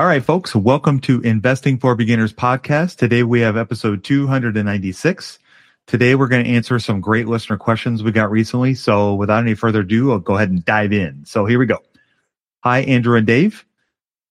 All 0.00 0.06
right, 0.06 0.24
folks, 0.24 0.54
welcome 0.54 0.98
to 1.00 1.20
Investing 1.20 1.76
for 1.76 1.94
Beginners 1.94 2.32
podcast. 2.32 2.96
Today 2.96 3.22
we 3.22 3.40
have 3.40 3.58
episode 3.58 4.02
296. 4.02 5.38
Today 5.86 6.14
we're 6.14 6.26
going 6.26 6.42
to 6.42 6.50
answer 6.50 6.78
some 6.78 7.02
great 7.02 7.28
listener 7.28 7.58
questions 7.58 8.02
we 8.02 8.10
got 8.10 8.30
recently. 8.30 8.72
So 8.72 9.14
without 9.14 9.42
any 9.42 9.52
further 9.52 9.80
ado, 9.80 10.12
I'll 10.12 10.18
go 10.18 10.36
ahead 10.36 10.48
and 10.48 10.64
dive 10.64 10.94
in. 10.94 11.26
So 11.26 11.44
here 11.44 11.58
we 11.58 11.66
go. 11.66 11.80
Hi, 12.60 12.78
Andrew 12.80 13.14
and 13.18 13.26
Dave. 13.26 13.66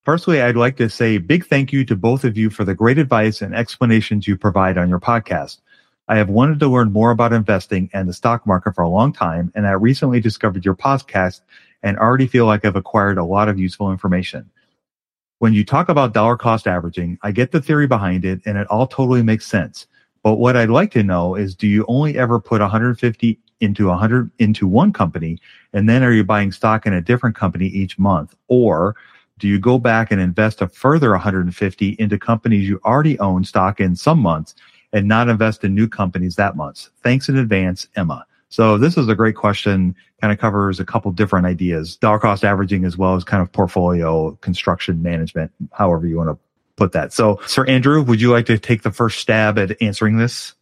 Firstly, 0.01 0.41
I'd 0.41 0.55
like 0.55 0.75
to 0.77 0.89
say 0.89 1.19
big 1.19 1.45
thank 1.45 1.71
you 1.71 1.85
to 1.85 1.95
both 1.95 2.23
of 2.23 2.35
you 2.35 2.49
for 2.49 2.63
the 2.63 2.73
great 2.73 2.97
advice 2.97 3.39
and 3.39 3.53
explanations 3.53 4.27
you 4.27 4.37
provide 4.37 4.75
on 4.75 4.89
your 4.89 4.99
podcast. 4.99 5.59
I 6.07 6.17
have 6.17 6.29
wanted 6.29 6.59
to 6.61 6.67
learn 6.67 6.91
more 6.91 7.11
about 7.11 7.31
investing 7.31 7.91
and 7.93 8.09
the 8.09 8.13
stock 8.13 8.47
market 8.47 8.73
for 8.73 8.81
a 8.81 8.89
long 8.89 9.13
time, 9.13 9.51
and 9.53 9.67
I 9.67 9.73
recently 9.73 10.19
discovered 10.19 10.65
your 10.65 10.75
podcast 10.75 11.41
and 11.83 11.95
already 11.99 12.25
feel 12.25 12.47
like 12.47 12.65
I've 12.65 12.75
acquired 12.75 13.19
a 13.19 13.23
lot 13.23 13.49
of 13.49 13.59
useful 13.59 13.91
information 13.91 14.49
when 15.39 15.53
you 15.53 15.65
talk 15.65 15.89
about 15.89 16.13
dollar 16.13 16.37
cost 16.37 16.67
averaging, 16.67 17.17
I 17.23 17.31
get 17.31 17.51
the 17.51 17.61
theory 17.61 17.87
behind 17.87 18.25
it 18.25 18.41
and 18.45 18.57
it 18.57 18.67
all 18.67 18.87
totally 18.87 19.23
makes 19.23 19.45
sense. 19.45 19.87
But 20.21 20.35
what 20.35 20.57
I'd 20.57 20.69
like 20.69 20.91
to 20.91 21.03
know 21.03 21.35
is 21.35 21.55
do 21.55 21.65
you 21.65 21.85
only 21.87 22.17
ever 22.17 22.39
put 22.39 22.61
150 22.61 23.39
into 23.61 23.87
100 23.87 24.31
into 24.39 24.67
one 24.67 24.93
company 24.93 25.37
and 25.73 25.87
then 25.87 26.03
are 26.03 26.13
you 26.13 26.23
buying 26.23 26.51
stock 26.51 26.85
in 26.85 26.93
a 26.93 27.01
different 27.01 27.35
company 27.35 27.67
each 27.67 27.99
month 27.99 28.35
or 28.47 28.95
do 29.37 29.47
you 29.47 29.59
go 29.59 29.77
back 29.77 30.11
and 30.11 30.21
invest 30.21 30.61
a 30.61 30.67
further 30.67 31.11
150 31.11 31.95
into 31.99 32.17
companies 32.17 32.67
you 32.67 32.79
already 32.83 33.17
own 33.19 33.43
stock 33.43 33.79
in 33.79 33.95
some 33.95 34.19
months 34.19 34.55
and 34.91 35.07
not 35.07 35.29
invest 35.29 35.63
in 35.63 35.73
new 35.73 35.87
companies 35.87 36.35
that 36.35 36.57
month? 36.57 36.89
Thanks 37.03 37.29
in 37.29 37.37
advance, 37.37 37.87
Emma. 37.95 38.25
So 38.49 38.77
this 38.77 38.97
is 38.97 39.07
a 39.07 39.15
great 39.15 39.35
question, 39.35 39.95
kind 40.21 40.33
of 40.33 40.39
covers 40.39 40.79
a 40.79 40.85
couple 40.85 41.11
different 41.11 41.45
ideas, 41.45 41.95
dollar 41.95 42.19
cost 42.19 42.43
averaging 42.43 42.83
as 42.83 42.97
well 42.97 43.15
as 43.15 43.23
kind 43.23 43.41
of 43.41 43.51
portfolio 43.51 44.31
construction 44.41 45.01
management, 45.03 45.51
however 45.71 46.07
you 46.07 46.17
want 46.17 46.29
to 46.29 46.37
put 46.75 46.91
that. 46.93 47.13
So 47.13 47.39
Sir 47.45 47.65
Andrew, 47.65 48.01
would 48.01 48.19
you 48.19 48.31
like 48.31 48.47
to 48.47 48.57
take 48.57 48.81
the 48.81 48.91
first 48.91 49.19
stab 49.19 49.59
at 49.59 49.79
answering 49.81 50.17
this? 50.17 50.53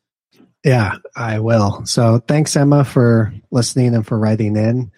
Yeah, 0.65 0.95
I 1.15 1.39
will. 1.39 1.85
So 1.85 2.19
thanks, 2.27 2.55
Emma, 2.55 2.83
for 2.83 3.33
listening 3.51 3.95
and 3.95 4.05
for 4.05 4.19
writing 4.19 4.57
in. 4.57 4.91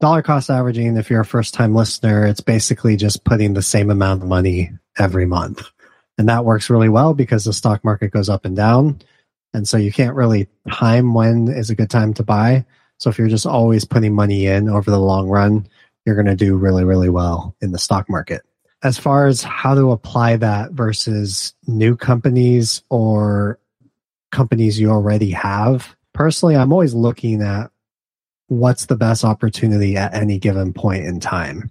Dollar 0.00 0.22
cost 0.22 0.50
averaging, 0.50 0.96
if 0.96 1.10
you're 1.10 1.20
a 1.20 1.26
first 1.26 1.52
time 1.52 1.74
listener, 1.74 2.26
it's 2.26 2.40
basically 2.40 2.96
just 2.96 3.24
putting 3.24 3.52
the 3.52 3.62
same 3.62 3.90
amount 3.90 4.22
of 4.22 4.28
money 4.28 4.72
every 4.98 5.26
month. 5.26 5.68
And 6.18 6.28
that 6.28 6.44
works 6.44 6.70
really 6.70 6.88
well 6.88 7.14
because 7.14 7.44
the 7.44 7.52
stock 7.52 7.84
market 7.84 8.12
goes 8.12 8.28
up 8.28 8.44
and 8.44 8.56
down. 8.56 9.00
And 9.54 9.68
so 9.68 9.76
you 9.76 9.92
can't 9.92 10.16
really 10.16 10.48
time 10.70 11.14
when 11.14 11.48
is 11.48 11.70
a 11.70 11.74
good 11.74 11.90
time 11.90 12.14
to 12.14 12.22
buy. 12.22 12.64
So 12.98 13.10
if 13.10 13.18
you're 13.18 13.28
just 13.28 13.46
always 13.46 13.84
putting 13.84 14.14
money 14.14 14.46
in 14.46 14.68
over 14.68 14.90
the 14.90 14.98
long 14.98 15.28
run, 15.28 15.66
you're 16.06 16.14
going 16.14 16.26
to 16.26 16.36
do 16.36 16.56
really, 16.56 16.84
really 16.84 17.08
well 17.08 17.54
in 17.60 17.72
the 17.72 17.78
stock 17.78 18.08
market. 18.08 18.42
As 18.82 18.98
far 18.98 19.26
as 19.26 19.42
how 19.42 19.74
to 19.74 19.92
apply 19.92 20.36
that 20.36 20.72
versus 20.72 21.54
new 21.66 21.96
companies 21.96 22.82
or 22.90 23.58
companies 24.32 24.80
you 24.80 24.90
already 24.90 25.30
have, 25.30 25.94
personally, 26.12 26.56
I'm 26.56 26.72
always 26.72 26.94
looking 26.94 27.42
at 27.42 27.70
what's 28.48 28.86
the 28.86 28.96
best 28.96 29.24
opportunity 29.24 29.96
at 29.96 30.14
any 30.14 30.38
given 30.38 30.72
point 30.72 31.04
in 31.04 31.20
time. 31.20 31.70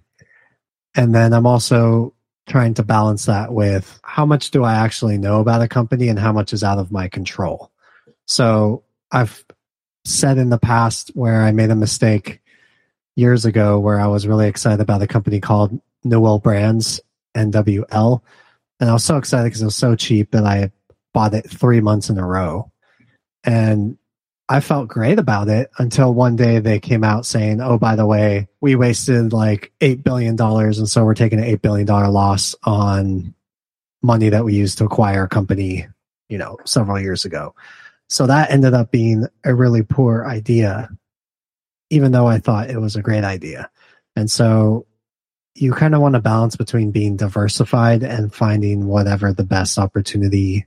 And 0.94 1.14
then 1.14 1.32
I'm 1.32 1.46
also 1.46 2.14
trying 2.48 2.74
to 2.74 2.82
balance 2.82 3.26
that 3.26 3.52
with 3.52 4.00
how 4.02 4.26
much 4.26 4.50
do 4.50 4.64
I 4.64 4.74
actually 4.74 5.18
know 5.18 5.40
about 5.40 5.62
a 5.62 5.68
company 5.68 6.08
and 6.08 6.18
how 6.18 6.32
much 6.32 6.52
is 6.52 6.64
out 6.64 6.78
of 6.78 6.92
my 6.92 7.08
control. 7.08 7.71
So 8.32 8.82
I've 9.10 9.44
said 10.06 10.38
in 10.38 10.48
the 10.48 10.58
past 10.58 11.10
where 11.12 11.42
I 11.42 11.52
made 11.52 11.68
a 11.68 11.76
mistake 11.76 12.40
years 13.14 13.44
ago 13.44 13.78
where 13.78 14.00
I 14.00 14.06
was 14.06 14.26
really 14.26 14.48
excited 14.48 14.80
about 14.80 15.02
a 15.02 15.06
company 15.06 15.38
called 15.38 15.78
Newell 16.02 16.38
Brands, 16.38 16.98
NWL. 17.36 18.22
And 18.80 18.88
I 18.88 18.92
was 18.94 19.04
so 19.04 19.18
excited 19.18 19.44
because 19.44 19.60
it 19.60 19.66
was 19.66 19.76
so 19.76 19.96
cheap 19.96 20.30
that 20.30 20.46
I 20.46 20.72
bought 21.12 21.34
it 21.34 21.50
three 21.50 21.82
months 21.82 22.08
in 22.08 22.16
a 22.16 22.26
row. 22.26 22.72
And 23.44 23.98
I 24.48 24.60
felt 24.60 24.88
great 24.88 25.18
about 25.18 25.50
it 25.50 25.70
until 25.76 26.14
one 26.14 26.34
day 26.34 26.58
they 26.58 26.80
came 26.80 27.04
out 27.04 27.26
saying, 27.26 27.60
oh, 27.60 27.76
by 27.76 27.96
the 27.96 28.06
way, 28.06 28.48
we 28.62 28.76
wasted 28.76 29.34
like 29.34 29.74
$8 29.82 30.02
billion. 30.02 30.40
And 30.40 30.88
so 30.88 31.04
we're 31.04 31.12
taking 31.12 31.38
an 31.38 31.44
$8 31.58 31.60
billion 31.60 31.86
loss 31.86 32.54
on 32.62 33.34
money 34.00 34.30
that 34.30 34.46
we 34.46 34.54
used 34.54 34.78
to 34.78 34.86
acquire 34.86 35.24
a 35.24 35.28
company, 35.28 35.86
you 36.30 36.38
know, 36.38 36.56
several 36.64 36.98
years 36.98 37.26
ago. 37.26 37.54
So 38.12 38.26
that 38.26 38.50
ended 38.50 38.74
up 38.74 38.90
being 38.90 39.26
a 39.42 39.54
really 39.54 39.82
poor 39.82 40.26
idea, 40.26 40.90
even 41.88 42.12
though 42.12 42.26
I 42.26 42.40
thought 42.40 42.68
it 42.68 42.78
was 42.78 42.94
a 42.94 43.00
great 43.00 43.24
idea. 43.24 43.70
And 44.14 44.30
so 44.30 44.84
you 45.54 45.72
kind 45.72 45.94
of 45.94 46.02
want 46.02 46.16
to 46.16 46.20
balance 46.20 46.54
between 46.54 46.90
being 46.90 47.16
diversified 47.16 48.02
and 48.02 48.34
finding 48.34 48.86
whatever 48.86 49.32
the 49.32 49.44
best 49.44 49.78
opportunity 49.78 50.66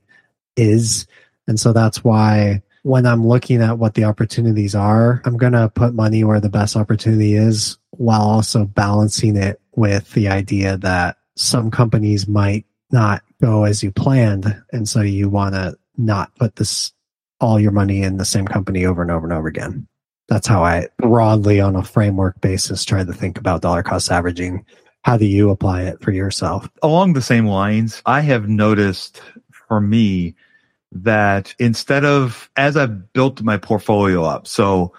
is. 0.57 1.06
And 1.47 1.59
so 1.59 1.71
that's 1.71 2.03
why 2.03 2.63
when 2.81 3.06
I'm 3.06 3.27
looking 3.27 3.62
at 3.62 3.77
what 3.77 3.94
the 3.94 4.06
opportunities 4.06 4.74
are, 4.74 5.21
I'm 5.24 5.38
going 5.38 5.53
to 5.53 5.69
put 5.69 5.94
money 5.94 6.24
where 6.24 6.39
the 6.39 6.50
best 6.50 6.75
opportunity 6.75 7.36
is 7.36 7.77
while 7.91 8.24
also 8.24 8.65
balancing 8.65 9.38
it 9.38 9.62
with 9.75 10.12
the 10.13 10.30
idea 10.30 10.77
that 10.77 11.18
some 11.36 11.69
companies 11.69 12.27
might 12.27 12.65
not 12.89 13.21
go 13.39 13.65
as 13.65 13.83
you 13.83 13.91
planned. 13.91 14.63
And 14.71 14.89
so 14.89 15.01
you 15.01 15.30
want 15.30 15.53
to 15.53 15.77
not 15.95 16.36
put 16.38 16.56
this 16.56 16.91
all 17.39 17.59
your 17.59 17.71
money 17.71 18.01
in 18.01 18.17
the 18.17 18.25
same 18.25 18.47
company 18.47 18.85
over 18.85 19.01
and 19.01 19.11
over 19.11 19.25
and 19.25 19.33
over 19.33 19.47
again. 19.47 19.87
That's 20.27 20.47
how 20.47 20.63
I 20.63 20.87
broadly 20.97 21.59
on 21.59 21.75
a 21.75 21.83
framework 21.83 22.39
basis 22.41 22.83
try 22.83 23.03
to 23.03 23.13
think 23.13 23.37
about 23.37 23.61
dollar 23.61 23.83
cost 23.83 24.11
averaging. 24.11 24.65
How 25.03 25.17
do 25.17 25.25
you 25.25 25.51
apply 25.51 25.83
it 25.83 26.01
for 26.01 26.11
yourself? 26.11 26.67
Along 26.81 27.13
the 27.13 27.21
same 27.21 27.45
lines, 27.45 28.01
I 28.05 28.21
have 28.21 28.49
noticed 28.49 29.21
for 29.51 29.79
me 29.79 30.35
that 30.91 31.53
instead 31.59 32.05
of 32.05 32.49
as 32.55 32.75
I've 32.75 33.13
built 33.13 33.41
my 33.43 33.57
portfolio 33.57 34.23
up, 34.23 34.47
so 34.47 34.93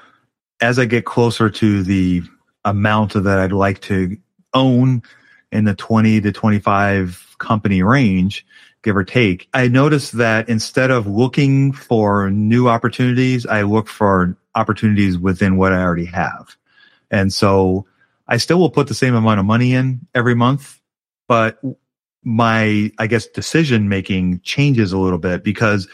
as 0.61 0.79
I 0.79 0.85
get 0.85 1.07
closer 1.07 1.51
to 1.51 1.83
the 1.83 2.23
amount 2.65 3.15
that 3.15 3.39
I'd 3.39 3.53
like 3.53 3.81
to 3.83 4.17
own 4.55 5.03
in 5.53 5.65
the 5.65 5.75
20 5.75 6.21
to 6.21 6.33
25 6.33 7.37
company 7.39 7.83
range, 7.83 8.47
give 8.87 8.97
or 8.97 9.03
take, 9.03 9.49
I 9.53 9.67
noticed 9.67 10.13
that 10.13 10.49
instead 10.49 10.93
of 10.93 11.09
looking 11.09 11.73
for 11.73 12.31
new 12.31 12.69
opportunities, 12.69 13.45
I 13.45 13.63
look 13.63 13.89
for 13.89 14.37
opportunities 14.55 15.19
within 15.19 15.57
what 15.57 15.73
I 15.73 15.83
already 15.83 16.05
have. 16.05 16.57
And 17.11 17.33
so 17.33 17.85
I 18.29 18.37
still 18.37 18.61
will 18.61 18.71
put 18.71 18.87
the 18.87 18.95
same 18.95 19.17
amount 19.17 19.41
of 19.41 19.47
money 19.47 19.75
in 19.75 20.07
every 20.15 20.37
month, 20.37 20.81
but 21.27 21.61
my, 22.23 22.93
I 22.97 23.09
guess, 23.09 23.27
decision 23.27 23.89
making 23.89 24.41
changes 24.45 24.93
a 24.93 24.99
little 24.99 25.19
bit 25.19 25.43
because 25.43 25.89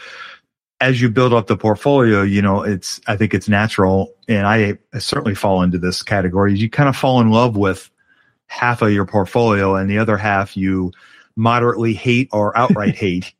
as 0.79 1.01
you 1.01 1.09
build 1.09 1.33
up 1.33 1.47
the 1.47 1.57
portfolio, 1.57 2.21
you 2.21 2.43
know, 2.43 2.61
it's, 2.61 3.01
I 3.07 3.17
think 3.17 3.33
it's 3.33 3.49
natural. 3.49 4.13
And 4.27 4.45
I, 4.45 4.77
I 4.93 4.99
certainly 4.99 5.33
fall 5.33 5.63
into 5.63 5.79
this 5.79 6.03
category. 6.03 6.53
You 6.53 6.69
kind 6.69 6.89
of 6.89 6.95
fall 6.95 7.21
in 7.21 7.31
love 7.31 7.57
with 7.57 7.89
half 8.45 8.83
of 8.83 8.91
your 8.91 9.05
portfolio 9.05 9.75
and 9.75 9.89
the 9.89 9.97
other 9.97 10.15
half 10.15 10.55
you 10.55 10.91
moderately 11.35 11.93
hate 11.93 12.29
or 12.31 12.57
outright 12.57 12.95
hate 13.03 13.33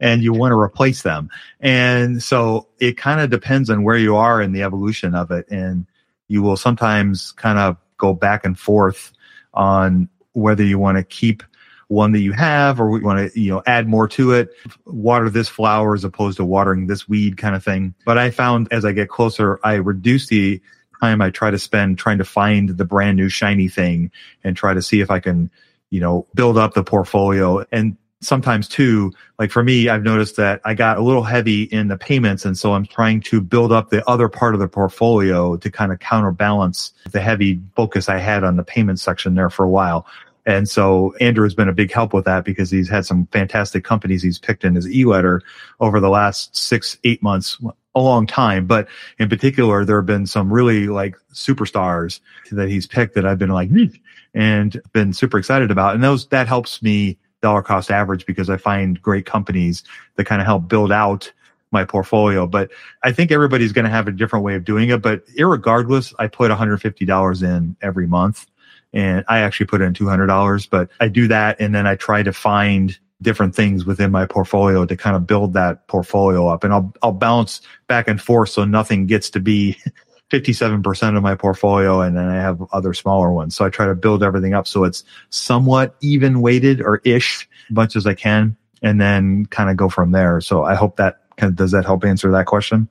and 0.00 0.22
you 0.22 0.32
want 0.32 0.52
to 0.52 0.58
replace 0.58 1.02
them. 1.02 1.30
And 1.60 2.22
so 2.22 2.68
it 2.78 2.96
kind 2.96 3.20
of 3.20 3.30
depends 3.30 3.70
on 3.70 3.82
where 3.82 3.96
you 3.96 4.16
are 4.16 4.40
in 4.40 4.52
the 4.52 4.62
evolution 4.62 5.14
of 5.14 5.30
it. 5.30 5.46
And 5.50 5.86
you 6.28 6.42
will 6.42 6.56
sometimes 6.56 7.32
kind 7.32 7.58
of 7.58 7.76
go 7.98 8.14
back 8.14 8.44
and 8.44 8.58
forth 8.58 9.12
on 9.54 10.08
whether 10.32 10.62
you 10.62 10.78
want 10.78 10.98
to 10.98 11.04
keep 11.04 11.42
one 11.88 12.12
that 12.12 12.20
you 12.20 12.32
have 12.32 12.80
or 12.80 12.98
you 12.98 13.04
want 13.04 13.32
to, 13.32 13.38
you 13.38 13.50
know, 13.50 13.62
add 13.66 13.86
more 13.86 14.08
to 14.08 14.32
it, 14.32 14.50
water 14.86 15.28
this 15.28 15.48
flower 15.48 15.94
as 15.94 16.04
opposed 16.04 16.38
to 16.38 16.44
watering 16.44 16.86
this 16.86 17.06
weed 17.06 17.36
kind 17.36 17.54
of 17.54 17.62
thing. 17.62 17.94
But 18.06 18.16
I 18.16 18.30
found 18.30 18.68
as 18.72 18.84
I 18.84 18.92
get 18.92 19.10
closer, 19.10 19.60
I 19.62 19.74
reduce 19.74 20.28
the 20.28 20.60
time 21.02 21.20
I 21.20 21.30
try 21.30 21.50
to 21.50 21.58
spend 21.58 21.98
trying 21.98 22.18
to 22.18 22.24
find 22.24 22.70
the 22.70 22.84
brand 22.86 23.18
new 23.18 23.28
shiny 23.28 23.68
thing 23.68 24.10
and 24.42 24.56
try 24.56 24.72
to 24.72 24.80
see 24.80 25.00
if 25.00 25.10
I 25.10 25.20
can 25.20 25.50
you 25.92 26.00
know, 26.00 26.26
build 26.34 26.56
up 26.56 26.72
the 26.72 26.82
portfolio. 26.82 27.64
And 27.70 27.96
sometimes 28.22 28.66
too, 28.66 29.12
like 29.38 29.50
for 29.50 29.62
me, 29.62 29.90
I've 29.90 30.02
noticed 30.02 30.36
that 30.36 30.62
I 30.64 30.72
got 30.72 30.96
a 30.96 31.02
little 31.02 31.22
heavy 31.22 31.64
in 31.64 31.88
the 31.88 31.98
payments. 31.98 32.46
And 32.46 32.56
so 32.56 32.72
I'm 32.72 32.86
trying 32.86 33.20
to 33.22 33.42
build 33.42 33.72
up 33.72 33.90
the 33.90 34.08
other 34.08 34.28
part 34.30 34.54
of 34.54 34.60
the 34.60 34.68
portfolio 34.68 35.56
to 35.58 35.70
kind 35.70 35.92
of 35.92 35.98
counterbalance 35.98 36.92
the 37.10 37.20
heavy 37.20 37.60
focus 37.76 38.08
I 38.08 38.16
had 38.16 38.42
on 38.42 38.56
the 38.56 38.64
payment 38.64 39.00
section 39.00 39.34
there 39.34 39.50
for 39.50 39.64
a 39.64 39.68
while. 39.68 40.06
And 40.46 40.66
so 40.66 41.14
Andrew 41.20 41.44
has 41.44 41.54
been 41.54 41.68
a 41.68 41.74
big 41.74 41.92
help 41.92 42.14
with 42.14 42.24
that 42.24 42.44
because 42.44 42.70
he's 42.70 42.88
had 42.88 43.04
some 43.04 43.26
fantastic 43.26 43.84
companies 43.84 44.22
he's 44.22 44.38
picked 44.38 44.64
in 44.64 44.74
his 44.74 44.90
e-letter 44.90 45.42
over 45.78 46.00
the 46.00 46.08
last 46.08 46.56
six, 46.56 46.96
eight 47.04 47.22
months, 47.22 47.58
a 47.94 48.00
long 48.00 48.26
time. 48.26 48.66
But 48.66 48.88
in 49.18 49.28
particular, 49.28 49.84
there 49.84 49.96
have 49.96 50.06
been 50.06 50.26
some 50.26 50.52
really 50.52 50.88
like 50.88 51.16
superstars 51.34 52.20
that 52.50 52.68
he's 52.68 52.86
picked 52.86 53.14
that 53.14 53.26
I've 53.26 53.38
been 53.38 53.50
like, 53.50 53.68
hmm, 53.68 53.86
and 54.34 54.80
been 54.92 55.12
super 55.12 55.38
excited 55.38 55.70
about. 55.70 55.94
And 55.94 56.02
those, 56.02 56.26
that 56.28 56.48
helps 56.48 56.82
me 56.82 57.18
dollar 57.42 57.62
cost 57.62 57.90
average 57.90 58.24
because 58.24 58.48
I 58.48 58.56
find 58.56 59.00
great 59.02 59.26
companies 59.26 59.82
that 60.16 60.24
kind 60.24 60.40
of 60.40 60.46
help 60.46 60.68
build 60.68 60.92
out 60.92 61.32
my 61.72 61.84
portfolio. 61.84 62.46
But 62.46 62.70
I 63.02 63.12
think 63.12 63.32
everybody's 63.32 63.72
going 63.72 63.84
to 63.84 63.90
have 63.90 64.08
a 64.08 64.12
different 64.12 64.44
way 64.44 64.54
of 64.54 64.64
doing 64.64 64.90
it. 64.90 65.02
But 65.02 65.24
regardless, 65.38 66.14
I 66.18 66.28
put 66.28 66.50
$150 66.50 67.42
in 67.42 67.76
every 67.82 68.06
month 68.06 68.46
and 68.92 69.24
I 69.28 69.38
actually 69.40 69.66
put 69.66 69.80
in 69.80 69.94
$200, 69.94 70.70
but 70.70 70.90
I 71.00 71.08
do 71.08 71.28
that. 71.28 71.60
And 71.60 71.74
then 71.74 71.86
I 71.86 71.96
try 71.96 72.22
to 72.22 72.32
find 72.32 72.96
different 73.22 73.54
things 73.54 73.84
within 73.84 74.10
my 74.10 74.26
portfolio 74.26 74.84
to 74.84 74.96
kind 74.96 75.16
of 75.16 75.26
build 75.26 75.54
that 75.54 75.86
portfolio 75.86 76.48
up 76.48 76.64
and 76.64 76.72
I'll, 76.72 76.92
I'll 77.02 77.12
bounce 77.12 77.60
back 77.86 78.08
and 78.08 78.20
forth. 78.20 78.50
So 78.50 78.64
nothing 78.64 79.06
gets 79.06 79.30
to 79.30 79.40
be 79.40 79.78
57% 80.32 81.16
of 81.16 81.22
my 81.22 81.34
portfolio 81.34 82.00
and 82.00 82.16
then 82.16 82.28
I 82.28 82.36
have 82.36 82.62
other 82.72 82.94
smaller 82.94 83.30
ones. 83.30 83.54
So 83.54 83.64
I 83.66 83.68
try 83.68 83.86
to 83.86 83.94
build 83.94 84.22
everything 84.22 84.54
up 84.54 84.66
so 84.66 84.84
it's 84.84 85.04
somewhat 85.28 85.94
even 86.00 86.40
weighted 86.40 86.80
or 86.80 87.02
ish 87.04 87.48
as 87.68 87.76
much 87.76 87.96
as 87.96 88.06
I 88.06 88.14
can 88.14 88.56
and 88.82 89.00
then 89.00 89.44
kind 89.46 89.68
of 89.68 89.76
go 89.76 89.90
from 89.90 90.12
there. 90.12 90.40
So 90.40 90.64
I 90.64 90.74
hope 90.74 90.96
that 90.96 91.20
kind 91.36 91.50
of, 91.50 91.56
does 91.56 91.72
that 91.72 91.84
help 91.84 92.04
answer 92.04 92.30
that 92.30 92.46
question? 92.46 92.88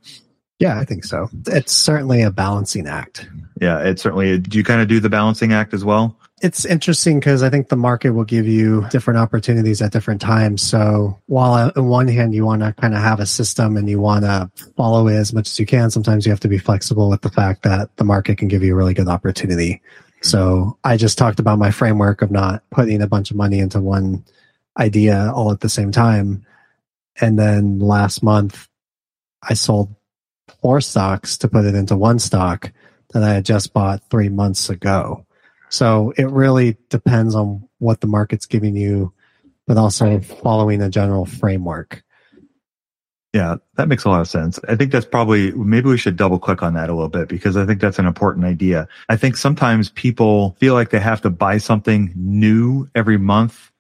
Yeah, 0.59 0.79
I 0.79 0.85
think 0.85 1.03
so. 1.03 1.27
It's 1.47 1.73
certainly 1.73 2.21
a 2.21 2.29
balancing 2.29 2.85
act. 2.85 3.27
Yeah, 3.59 3.79
it 3.79 3.99
certainly. 3.99 4.37
Do 4.37 4.59
you 4.59 4.63
kind 4.63 4.79
of 4.79 4.87
do 4.87 4.99
the 4.99 5.09
balancing 5.09 5.53
act 5.53 5.73
as 5.73 5.83
well? 5.83 6.15
It's 6.41 6.65
interesting 6.65 7.19
because 7.19 7.43
I 7.43 7.49
think 7.49 7.69
the 7.69 7.75
market 7.75 8.11
will 8.11 8.23
give 8.23 8.47
you 8.47 8.87
different 8.89 9.19
opportunities 9.19 9.81
at 9.81 9.91
different 9.91 10.21
times. 10.21 10.61
So 10.61 11.19
while 11.27 11.71
on 11.75 11.87
one 11.87 12.07
hand 12.07 12.33
you 12.33 12.45
want 12.45 12.63
to 12.63 12.73
kind 12.73 12.95
of 12.95 13.01
have 13.01 13.19
a 13.19 13.25
system 13.25 13.77
and 13.77 13.87
you 13.87 13.99
want 13.99 14.25
to 14.25 14.49
follow 14.75 15.07
it 15.07 15.15
as 15.15 15.33
much 15.33 15.47
as 15.47 15.59
you 15.59 15.65
can, 15.65 15.91
sometimes 15.91 16.25
you 16.25 16.31
have 16.31 16.39
to 16.41 16.47
be 16.47 16.57
flexible 16.57 17.09
with 17.09 17.21
the 17.21 17.29
fact 17.29 17.61
that 17.63 17.95
the 17.97 18.03
market 18.03 18.39
can 18.39 18.47
give 18.47 18.63
you 18.63 18.73
a 18.73 18.75
really 18.75 18.95
good 18.95 19.07
opportunity. 19.07 19.81
So 20.23 20.77
I 20.83 20.97
just 20.97 21.17
talked 21.17 21.39
about 21.39 21.59
my 21.59 21.71
framework 21.71 22.21
of 22.21 22.31
not 22.31 22.63
putting 22.71 23.01
a 23.01 23.07
bunch 23.07 23.31
of 23.31 23.37
money 23.37 23.59
into 23.59 23.79
one 23.79 24.25
idea 24.79 25.31
all 25.33 25.51
at 25.51 25.59
the 25.59 25.69
same 25.69 25.91
time. 25.91 26.45
And 27.19 27.37
then 27.37 27.79
last 27.79 28.23
month 28.23 28.67
I 29.43 29.53
sold 29.53 29.93
four 30.61 30.81
stocks 30.81 31.37
to 31.37 31.47
put 31.47 31.65
it 31.65 31.75
into 31.75 31.95
one 31.95 32.19
stock 32.19 32.71
that 33.13 33.23
I 33.23 33.33
had 33.33 33.45
just 33.45 33.73
bought 33.73 34.01
three 34.09 34.29
months 34.29 34.69
ago. 34.69 35.25
So 35.71 36.13
it 36.17 36.29
really 36.29 36.77
depends 36.89 37.33
on 37.33 37.67
what 37.79 38.01
the 38.01 38.07
market's 38.07 38.45
giving 38.45 38.75
you, 38.75 39.13
but 39.65 39.77
also 39.77 40.19
following 40.19 40.81
a 40.81 40.89
general 40.89 41.25
framework. 41.25 42.03
Yeah, 43.33 43.55
that 43.77 43.87
makes 43.87 44.03
a 44.03 44.09
lot 44.09 44.19
of 44.19 44.27
sense. 44.27 44.59
I 44.67 44.75
think 44.75 44.91
that's 44.91 45.05
probably, 45.05 45.53
maybe 45.53 45.87
we 45.87 45.97
should 45.97 46.17
double 46.17 46.37
click 46.37 46.61
on 46.61 46.73
that 46.73 46.89
a 46.89 46.93
little 46.93 47.07
bit 47.07 47.29
because 47.29 47.55
I 47.55 47.65
think 47.65 47.79
that's 47.79 47.99
an 47.99 48.05
important 48.05 48.45
idea. 48.45 48.89
I 49.07 49.15
think 49.15 49.37
sometimes 49.37 49.89
people 49.91 50.57
feel 50.59 50.73
like 50.73 50.89
they 50.89 50.99
have 50.99 51.21
to 51.21 51.29
buy 51.29 51.57
something 51.57 52.11
new 52.17 52.89
every 52.93 53.17
month 53.17 53.71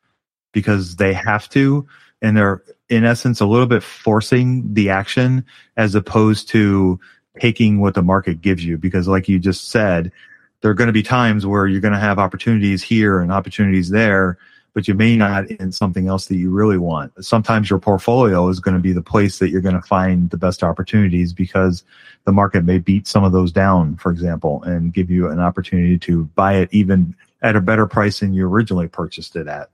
because 0.53 0.95
they 0.95 1.11
have 1.11 1.49
to. 1.49 1.85
And 2.21 2.37
they're 2.37 2.63
in 2.87 3.03
essence 3.03 3.41
a 3.41 3.45
little 3.45 3.67
bit 3.67 3.83
forcing 3.83 4.73
the 4.73 4.89
action 4.89 5.45
as 5.75 5.93
opposed 5.95 6.47
to 6.49 6.97
taking 7.41 7.81
what 7.81 7.95
the 7.95 8.01
market 8.01 8.39
gives 8.39 8.63
you. 8.63 8.77
Because 8.77 9.09
like 9.09 9.27
you 9.27 9.39
just 9.39 9.69
said, 9.69 10.13
there 10.61 10.71
are 10.71 10.75
going 10.75 10.87
to 10.87 10.93
be 10.93 11.03
times 11.03 11.45
where 11.45 11.67
you're 11.67 11.81
going 11.81 11.93
to 11.93 11.99
have 11.99 12.19
opportunities 12.19 12.83
here 12.83 13.19
and 13.19 13.31
opportunities 13.31 13.89
there, 13.89 14.37
but 14.73 14.87
you 14.87 14.93
may 14.93 15.17
not 15.17 15.49
in 15.49 15.71
something 15.71 16.07
else 16.07 16.27
that 16.27 16.37
you 16.37 16.49
really 16.49 16.77
want. 16.77 17.11
Sometimes 17.23 17.69
your 17.69 17.79
portfolio 17.79 18.47
is 18.47 18.59
going 18.59 18.77
to 18.77 18.81
be 18.81 18.93
the 18.93 19.01
place 19.01 19.39
that 19.39 19.49
you're 19.49 19.61
going 19.61 19.75
to 19.75 19.81
find 19.81 20.29
the 20.29 20.37
best 20.37 20.63
opportunities 20.63 21.33
because 21.33 21.83
the 22.25 22.31
market 22.31 22.63
may 22.63 22.77
beat 22.77 23.07
some 23.07 23.23
of 23.23 23.31
those 23.31 23.51
down, 23.51 23.97
for 23.97 24.11
example, 24.11 24.61
and 24.63 24.93
give 24.93 25.09
you 25.09 25.27
an 25.27 25.39
opportunity 25.39 25.97
to 25.97 26.25
buy 26.35 26.53
it 26.53 26.69
even 26.71 27.15
at 27.41 27.55
a 27.55 27.61
better 27.61 27.87
price 27.87 28.19
than 28.19 28.33
you 28.33 28.47
originally 28.47 28.87
purchased 28.87 29.35
it 29.35 29.47
at. 29.47 29.69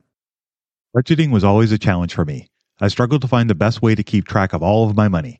Budgeting 0.96 1.32
was 1.32 1.44
always 1.44 1.72
a 1.72 1.78
challenge 1.78 2.14
for 2.14 2.26
me. 2.26 2.48
I 2.80 2.88
struggled 2.88 3.22
to 3.24 3.28
find 3.28 3.50
the 3.50 3.56
best 3.56 3.82
way 3.82 3.94
to 3.94 4.04
keep 4.04 4.26
track 4.26 4.54
of 4.54 4.64
all 4.64 4.90
of 4.90 4.96
my 4.96 5.10
money 5.10 5.40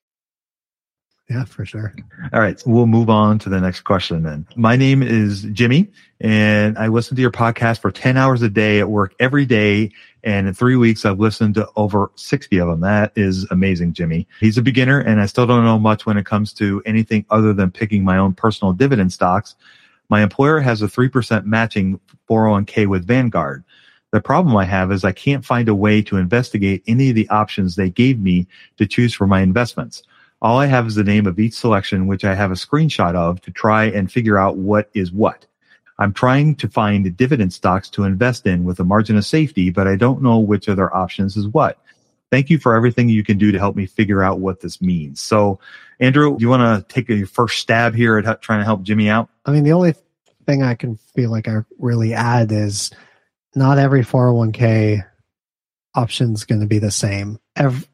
Yeah, 1.31 1.45
for 1.45 1.65
sure. 1.65 1.93
All 2.33 2.41
right. 2.41 2.61
We'll 2.65 2.87
move 2.87 3.09
on 3.09 3.39
to 3.39 3.47
the 3.47 3.61
next 3.61 3.81
question 3.81 4.23
then. 4.23 4.45
My 4.57 4.75
name 4.75 5.01
is 5.01 5.43
Jimmy 5.53 5.89
and 6.19 6.77
I 6.77 6.87
listen 6.87 7.15
to 7.15 7.21
your 7.21 7.31
podcast 7.31 7.79
for 7.79 7.89
10 7.89 8.17
hours 8.17 8.41
a 8.41 8.49
day 8.49 8.81
at 8.81 8.89
work 8.89 9.15
every 9.17 9.45
day. 9.45 9.93
And 10.25 10.49
in 10.49 10.53
three 10.53 10.75
weeks, 10.75 11.05
I've 11.05 11.21
listened 11.21 11.55
to 11.55 11.69
over 11.77 12.11
60 12.15 12.57
of 12.57 12.67
them. 12.67 12.81
That 12.81 13.13
is 13.15 13.47
amazing, 13.49 13.93
Jimmy. 13.93 14.27
He's 14.41 14.57
a 14.57 14.61
beginner 14.61 14.99
and 14.99 15.21
I 15.21 15.25
still 15.25 15.47
don't 15.47 15.63
know 15.63 15.79
much 15.79 16.05
when 16.05 16.17
it 16.17 16.25
comes 16.25 16.51
to 16.55 16.83
anything 16.85 17.25
other 17.29 17.53
than 17.53 17.71
picking 17.71 18.03
my 18.03 18.17
own 18.17 18.33
personal 18.33 18.73
dividend 18.73 19.13
stocks. 19.13 19.55
My 20.09 20.23
employer 20.23 20.59
has 20.59 20.81
a 20.81 20.87
3% 20.87 21.45
matching 21.45 21.97
401k 22.29 22.87
with 22.87 23.07
Vanguard. 23.07 23.63
The 24.11 24.19
problem 24.19 24.57
I 24.57 24.65
have 24.65 24.91
is 24.91 25.05
I 25.05 25.13
can't 25.13 25.45
find 25.45 25.69
a 25.69 25.75
way 25.75 26.01
to 26.01 26.17
investigate 26.17 26.83
any 26.87 27.07
of 27.07 27.15
the 27.15 27.29
options 27.29 27.77
they 27.77 27.89
gave 27.89 28.19
me 28.19 28.47
to 28.77 28.85
choose 28.85 29.13
for 29.13 29.27
my 29.27 29.39
investments. 29.39 30.03
All 30.41 30.57
I 30.57 30.65
have 30.65 30.87
is 30.87 30.95
the 30.95 31.03
name 31.03 31.27
of 31.27 31.39
each 31.39 31.53
selection, 31.53 32.07
which 32.07 32.25
I 32.25 32.33
have 32.33 32.51
a 32.51 32.55
screenshot 32.55 33.15
of 33.15 33.41
to 33.41 33.51
try 33.51 33.85
and 33.85 34.11
figure 34.11 34.39
out 34.39 34.57
what 34.57 34.89
is 34.93 35.11
what. 35.11 35.45
I'm 35.99 36.13
trying 36.13 36.55
to 36.55 36.67
find 36.67 37.15
dividend 37.15 37.53
stocks 37.53 37.87
to 37.91 38.05
invest 38.05 38.47
in 38.47 38.63
with 38.63 38.79
a 38.79 38.83
margin 38.83 39.17
of 39.17 39.25
safety, 39.25 39.69
but 39.69 39.87
I 39.87 39.95
don't 39.95 40.23
know 40.23 40.39
which 40.39 40.67
of 40.67 40.77
their 40.77 40.95
options 40.95 41.37
is 41.37 41.47
what. 41.47 41.77
Thank 42.31 42.49
you 42.49 42.57
for 42.57 42.75
everything 42.75 43.07
you 43.07 43.23
can 43.23 43.37
do 43.37 43.51
to 43.51 43.59
help 43.59 43.75
me 43.75 43.85
figure 43.85 44.23
out 44.23 44.39
what 44.39 44.61
this 44.61 44.81
means. 44.81 45.21
So, 45.21 45.59
Andrew, 45.99 46.35
do 46.35 46.41
you 46.41 46.49
want 46.49 46.87
to 46.87 46.93
take 46.93 47.09
a 47.11 47.25
first 47.25 47.59
stab 47.59 47.93
here 47.93 48.17
at 48.17 48.41
trying 48.41 48.61
to 48.61 48.65
help 48.65 48.81
Jimmy 48.81 49.09
out? 49.09 49.29
I 49.45 49.51
mean, 49.51 49.63
the 49.63 49.73
only 49.73 49.93
thing 50.47 50.63
I 50.63 50.73
can 50.73 50.97
feel 51.13 51.29
like 51.29 51.47
I 51.47 51.57
really 51.77 52.15
add 52.15 52.51
is 52.51 52.89
not 53.53 53.77
every 53.77 54.01
401k 54.01 55.05
option 55.93 56.33
is 56.33 56.45
going 56.45 56.61
to 56.61 56.67
be 56.67 56.79
the 56.79 56.89
same. 56.89 57.37
Every, 57.55 57.85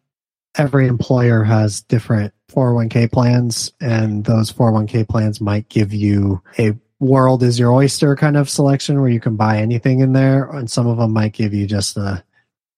every 0.58 0.88
employer 0.88 1.44
has 1.44 1.82
different 1.82 2.34
401k 2.52 3.12
plans, 3.12 3.72
and 3.80 4.26
those 4.26 4.52
401k 4.52 5.08
plans 5.08 5.40
might 5.40 5.70
give 5.70 5.94
you 5.94 6.42
a 6.58 6.74
world 7.00 7.44
is 7.44 7.60
your 7.60 7.72
oyster 7.72 8.16
kind 8.16 8.36
of 8.36 8.50
selection 8.50 9.00
where 9.00 9.10
you 9.10 9.20
can 9.20 9.36
buy 9.36 9.58
anything 9.58 10.00
in 10.00 10.14
there, 10.14 10.50
and 10.50 10.70
some 10.70 10.88
of 10.88 10.98
them 10.98 11.14
might 11.14 11.34
give 11.34 11.54
you 11.54 11.68
just 11.68 11.98
a 11.98 12.24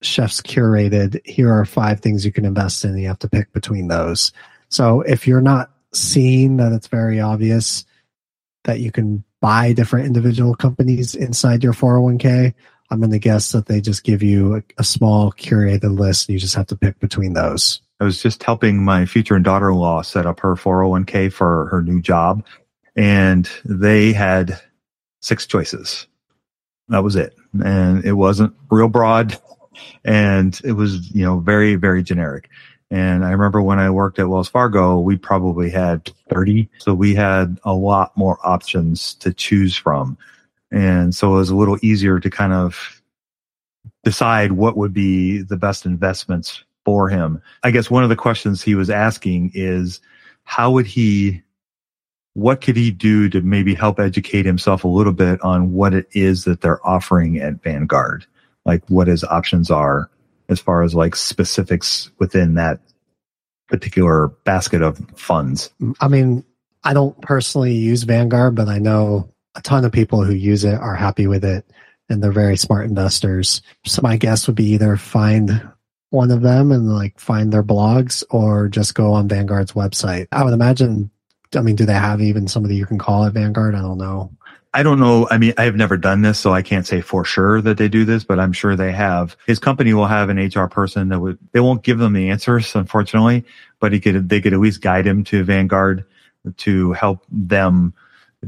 chef's 0.02 0.42
curated 0.42 1.26
here 1.26 1.52
are 1.52 1.66
five 1.66 2.00
things 2.00 2.26
you 2.26 2.32
can 2.32 2.46
invest 2.46 2.84
in, 2.84 2.92
and 2.92 3.02
you 3.02 3.08
have 3.08 3.20
to 3.20 3.30
pick 3.30 3.52
between 3.54 3.88
those. 3.88 4.32
So 4.70 5.02
if 5.02 5.28
you're 5.28 5.42
not 5.42 5.72
seeing 5.94 6.58
that 6.58 6.72
it's 6.72 6.88
very 6.88 7.20
obvious 7.20 7.86
that 8.66 8.80
you 8.80 8.92
can 8.92 9.24
buy 9.42 9.74
different 9.74 10.06
individual 10.06 10.54
companies 10.54 11.16
inside 11.16 11.64
your 11.64 11.74
401k, 11.74 12.54
I'm 12.90 13.00
going 13.00 13.12
to 13.12 13.20
guess 13.20 13.52
that 13.52 13.68
they 13.68 13.82
just 13.82 14.04
give 14.04 14.24
you 14.24 14.56
a, 14.56 14.64
a, 14.80 14.84
small 14.84 15.32
curated 15.32 15.98
list 15.98 16.28
and 16.28 16.34
you 16.34 16.40
just 16.40 16.56
have 16.56 16.68
to 16.68 16.76
pick 16.76 17.00
between 17.00 17.34
those. 17.34 17.82
I 18.00 18.04
was 18.04 18.22
just 18.22 18.44
helping 18.44 18.84
my 18.84 19.06
future 19.06 19.38
daughter 19.40 19.70
in 19.70 19.76
law 19.76 20.02
set 20.02 20.26
up 20.26 20.40
her 20.40 20.56
401k 20.56 21.32
for 21.32 21.68
her 21.68 21.82
new 21.82 22.02
job, 22.02 22.46
and 22.96 23.50
they 23.66 24.14
had 24.14 24.60
six 25.22 25.46
choices. 25.46 26.08
That 26.88 27.04
was 27.04 27.16
it. 27.16 27.36
And 27.64 28.04
it 28.06 28.14
wasn't 28.14 28.56
real 28.72 28.88
broad, 28.88 29.38
and 30.06 30.60
it 30.64 30.72
was, 30.72 31.12
you 31.12 31.24
know, 31.26 31.40
very, 31.40 31.76
very 31.76 32.02
generic. 32.02 32.50
And 32.92 33.24
I 33.24 33.32
remember 33.32 33.62
when 33.62 33.80
I 33.80 33.90
worked 33.90 34.18
at 34.18 34.30
Wells 34.30 34.50
Fargo, 34.50 35.00
we 35.00 35.16
probably 35.16 35.70
had 35.70 36.12
30. 36.30 36.70
So 36.80 36.94
we 36.94 37.14
had 37.14 37.60
a 37.64 37.74
lot 37.74 38.18
more 38.18 38.40
options 38.44 39.14
to 39.16 39.32
choose 39.32 39.76
from. 39.76 40.18
And 40.72 41.16
so 41.16 41.34
it 41.34 41.38
was 41.38 41.50
a 41.50 41.56
little 41.56 41.78
easier 41.82 42.20
to 42.20 42.30
kind 42.30 42.54
of 42.54 43.02
decide 44.04 44.54
what 44.54 44.78
would 44.78 44.94
be 44.94 45.42
the 45.42 45.58
best 45.58 45.86
investments 45.86 46.64
for 46.86 47.10
him. 47.10 47.42
I 47.64 47.72
guess 47.72 47.90
one 47.90 48.04
of 48.04 48.10
the 48.10 48.16
questions 48.16 48.62
he 48.62 48.76
was 48.76 48.90
asking 48.90 49.52
is 49.54 50.00
how 50.44 50.72
would 50.72 50.86
he, 50.86 51.42
what 52.34 52.62
could 52.62 52.78
he 52.78 52.92
do 52.92 53.30
to 53.30 53.42
maybe 53.42 53.74
help 53.74 54.00
educate 54.00 54.46
himself 54.46 54.84
a 54.84 54.88
little 54.88 55.14
bit 55.14 55.42
on 55.42 55.74
what 55.74 55.94
it 55.94 56.08
is 56.12 56.46
that 56.46 56.62
they're 56.62 56.86
offering 56.88 57.38
at 57.40 57.62
Vanguard? 57.62 58.26
Like 58.66 58.84
what 58.88 59.08
his 59.08 59.24
options 59.24 59.72
are 59.72 60.10
as 60.48 60.60
far 60.60 60.84
as 60.84 60.96
like 60.96 61.16
specifics 61.16 62.12
within 62.20 62.56
that 62.56 62.80
particular 63.68 64.28
basket 64.46 64.82
of 64.82 65.00
funds. 65.16 65.72
I 66.00 66.08
mean, 66.08 66.44
I 66.84 66.94
don't 66.94 67.20
personally 67.22 67.74
use 67.74 68.04
Vanguard, 68.04 68.56
but 68.56 68.68
I 68.68 68.80
know 68.80 69.30
a 69.56 69.62
ton 69.62 69.86
of 69.86 69.92
people 69.92 70.24
who 70.24 70.34
use 70.34 70.64
it 70.64 70.76
are 70.76 70.96
happy 70.96 71.28
with 71.28 71.44
it 71.44 71.66
and 72.10 72.24
they're 72.24 72.32
very 72.32 72.58
smart 72.58 72.86
investors. 72.86 73.62
So 73.86 74.02
my 74.02 74.18
guess 74.18 74.48
would 74.48 74.56
be 74.56 74.72
either 74.72 74.98
find 74.98 75.70
one 76.10 76.32
of 76.32 76.42
them 76.42 76.72
and 76.72 76.92
like 76.92 77.20
find 77.20 77.52
their 77.52 77.64
blogs 77.64 78.24
or 78.30 78.68
just 78.68 78.96
go 78.96 79.14
on 79.14 79.28
Vanguard's 79.28 79.74
website. 79.74 80.28
I 80.32 80.44
would 80.44 80.54
imagine 80.54 81.12
I 81.56 81.62
mean, 81.62 81.76
do 81.76 81.86
they 81.86 81.94
have 81.94 82.22
even 82.22 82.48
somebody 82.48 82.76
you 82.76 82.86
can 82.86 83.00
call 83.00 83.26
at 83.26 83.34
Vanguard? 83.34 83.76
I 83.76 83.82
don't 83.82 83.98
know. 83.98 84.32
I 84.72 84.84
don't 84.84 85.00
know. 85.00 85.28
I 85.32 85.40
mean, 85.40 85.54
I 85.58 85.64
have 85.64 85.76
never 85.76 85.98
done 85.98 86.22
this, 86.22 86.38
so 86.38 86.54
I 86.54 86.62
can't 86.62 86.86
say 86.86 87.02
for 87.02 87.26
sure 87.26 87.60
that 87.62 87.78
they 87.78 87.88
do 87.88 88.06
this, 88.06 88.24
but 88.24 88.40
I'm 88.40 88.54
sure 88.54 88.76
they 88.76 88.92
have. 88.92 89.36
His 89.48 89.58
company 89.58 89.96
will 89.96 90.06
have 90.06 90.30
an 90.30 90.38
HR 90.38 90.68
person 90.68 91.10
that 91.10 91.20
would, 91.20 91.40
they 91.54 91.60
won't 91.60 91.82
give 91.82 91.98
them 91.98 92.14
the 92.14 92.30
answers, 92.30 92.76
unfortunately, 92.76 93.46
but 93.80 93.94
he 93.94 94.00
could, 94.00 94.30
they 94.30 94.42
could 94.42 94.54
at 94.54 94.60
least 94.60 94.82
guide 94.82 95.08
him 95.08 95.24
to 95.26 95.44
Vanguard 95.44 96.06
to 96.58 96.94
help 96.94 97.26
them 97.32 97.94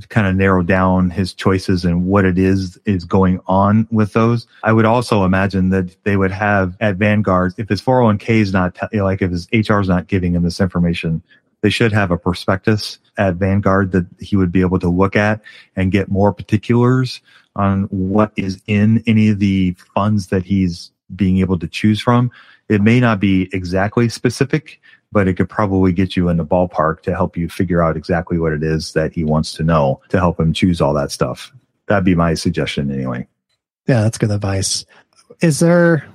kind 0.09 0.25
of 0.25 0.35
narrow 0.35 0.63
down 0.63 1.09
his 1.09 1.33
choices 1.33 1.83
and 1.83 2.05
what 2.05 2.25
it 2.25 2.37
is 2.37 2.79
is 2.85 3.03
going 3.03 3.41
on 3.47 3.87
with 3.91 4.13
those. 4.13 4.47
I 4.63 4.73
would 4.73 4.85
also 4.85 5.25
imagine 5.25 5.69
that 5.69 5.95
they 6.03 6.17
would 6.17 6.31
have 6.31 6.77
at 6.79 6.95
Vanguard, 6.95 7.53
if 7.57 7.67
his 7.69 7.81
401k 7.81 8.29
is 8.29 8.53
not, 8.53 8.77
like 8.93 9.21
if 9.21 9.31
his 9.31 9.47
HR 9.51 9.79
is 9.79 9.89
not 9.89 10.07
giving 10.07 10.33
him 10.33 10.43
this 10.43 10.61
information, 10.61 11.21
they 11.61 11.69
should 11.69 11.91
have 11.91 12.09
a 12.11 12.17
prospectus 12.17 12.99
at 13.17 13.35
Vanguard 13.35 13.91
that 13.91 14.05
he 14.19 14.35
would 14.35 14.51
be 14.51 14.61
able 14.61 14.79
to 14.79 14.89
look 14.89 15.15
at 15.15 15.41
and 15.75 15.91
get 15.91 16.09
more 16.09 16.33
particulars 16.33 17.21
on 17.55 17.83
what 17.83 18.31
is 18.35 18.61
in 18.67 19.03
any 19.05 19.29
of 19.29 19.39
the 19.39 19.75
funds 19.93 20.27
that 20.27 20.43
he's 20.43 20.91
being 21.15 21.39
able 21.39 21.59
to 21.59 21.67
choose 21.67 22.01
from. 22.01 22.31
It 22.69 22.81
may 22.81 22.99
not 22.99 23.19
be 23.19 23.49
exactly 23.51 24.07
specific, 24.07 24.80
but 25.11 25.27
it 25.27 25.35
could 25.35 25.49
probably 25.49 25.91
get 25.91 26.15
you 26.15 26.29
in 26.29 26.37
the 26.37 26.45
ballpark 26.45 27.01
to 27.01 27.13
help 27.13 27.35
you 27.35 27.49
figure 27.49 27.81
out 27.81 27.97
exactly 27.97 28.39
what 28.39 28.53
it 28.53 28.63
is 28.63 28.93
that 28.93 29.13
he 29.13 29.23
wants 29.23 29.53
to 29.53 29.63
know 29.63 30.01
to 30.09 30.19
help 30.19 30.39
him 30.39 30.53
choose 30.53 30.81
all 30.81 30.93
that 30.93 31.11
stuff. 31.11 31.51
that'd 31.87 32.05
be 32.05 32.15
my 32.15 32.33
suggestion 32.33 32.91
anyway. 32.91 33.27
Yeah, 33.87 34.01
that's 34.01 34.17
good 34.17 34.31
advice. 34.31 34.85
Is 35.41 35.59
there 35.59 36.05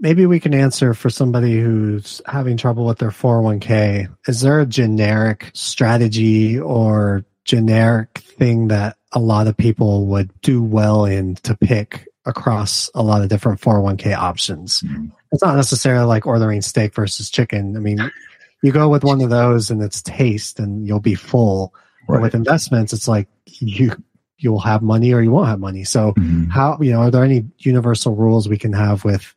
maybe 0.00 0.26
we 0.26 0.40
can 0.40 0.54
answer 0.54 0.94
for 0.94 1.10
somebody 1.10 1.60
who's 1.60 2.20
having 2.26 2.56
trouble 2.56 2.84
with 2.84 2.98
their 2.98 3.10
401k? 3.10 4.14
Is 4.28 4.40
there 4.40 4.60
a 4.60 4.66
generic 4.66 5.50
strategy 5.54 6.58
or 6.58 7.24
generic 7.44 8.18
thing 8.18 8.68
that 8.68 8.96
a 9.12 9.18
lot 9.18 9.46
of 9.46 9.56
people 9.56 10.06
would 10.06 10.30
do 10.42 10.62
well 10.62 11.04
in 11.04 11.36
to 11.36 11.56
pick 11.56 12.06
across 12.26 12.90
a 12.94 13.02
lot 13.02 13.22
of 13.22 13.28
different 13.28 13.60
401k 13.60 14.14
options? 14.14 14.82
Mm-hmm. 14.82 15.06
It's 15.32 15.42
not 15.42 15.56
necessarily 15.56 16.06
like 16.06 16.26
ordering 16.26 16.62
steak 16.62 16.94
versus 16.94 17.30
chicken. 17.30 17.76
I 17.76 17.80
mean, 17.80 17.98
you 18.62 18.72
go 18.72 18.88
with 18.88 19.04
one 19.04 19.20
of 19.20 19.30
those 19.30 19.70
and 19.70 19.82
it's 19.82 20.02
taste 20.02 20.58
and 20.58 20.86
you'll 20.86 21.00
be 21.00 21.14
full. 21.14 21.74
Right. 22.08 22.22
With 22.22 22.34
investments, 22.34 22.92
it's 22.92 23.08
like 23.08 23.28
you 23.46 23.92
you'll 24.38 24.60
have 24.60 24.82
money 24.82 25.12
or 25.12 25.22
you 25.22 25.30
won't 25.30 25.48
have 25.48 25.60
money. 25.60 25.84
So 25.84 26.12
mm-hmm. 26.12 26.44
how 26.50 26.78
you 26.80 26.92
know 26.92 27.00
are 27.00 27.10
there 27.10 27.24
any 27.24 27.44
universal 27.58 28.14
rules 28.14 28.48
we 28.48 28.58
can 28.58 28.72
have 28.72 29.04
with 29.04 29.34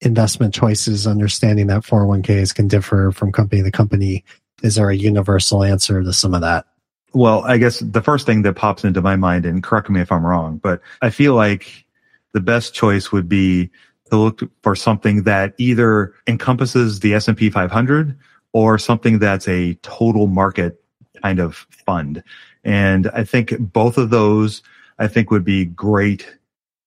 investment 0.00 0.52
choices, 0.52 1.06
understanding 1.06 1.68
that 1.68 1.82
401ks 1.82 2.54
can 2.54 2.68
differ 2.68 3.12
from 3.12 3.32
company 3.32 3.62
to 3.62 3.70
company? 3.70 4.24
Is 4.62 4.74
there 4.74 4.90
a 4.90 4.96
universal 4.96 5.64
answer 5.64 6.02
to 6.02 6.12
some 6.12 6.34
of 6.34 6.40
that? 6.42 6.66
Well, 7.14 7.44
I 7.44 7.58
guess 7.58 7.80
the 7.80 8.02
first 8.02 8.26
thing 8.26 8.42
that 8.42 8.54
pops 8.54 8.84
into 8.84 9.02
my 9.02 9.16
mind, 9.16 9.44
and 9.44 9.62
correct 9.62 9.90
me 9.90 10.00
if 10.00 10.10
I'm 10.10 10.24
wrong, 10.24 10.58
but 10.58 10.80
I 11.02 11.10
feel 11.10 11.34
like 11.34 11.84
the 12.32 12.40
best 12.40 12.74
choice 12.74 13.12
would 13.12 13.28
be 13.28 13.70
to 14.10 14.16
look 14.16 14.42
for 14.62 14.74
something 14.74 15.24
that 15.24 15.54
either 15.58 16.14
encompasses 16.26 17.00
the 17.00 17.14
S&P 17.14 17.50
500 17.50 18.18
or 18.52 18.78
something 18.78 19.18
that's 19.18 19.48
a 19.48 19.74
total 19.82 20.26
market 20.26 20.82
kind 21.22 21.38
of 21.38 21.66
fund. 21.70 22.22
And 22.64 23.08
I 23.14 23.24
think 23.24 23.54
both 23.58 23.98
of 23.98 24.10
those, 24.10 24.62
I 24.98 25.08
think 25.08 25.30
would 25.30 25.44
be 25.44 25.64
great 25.64 26.26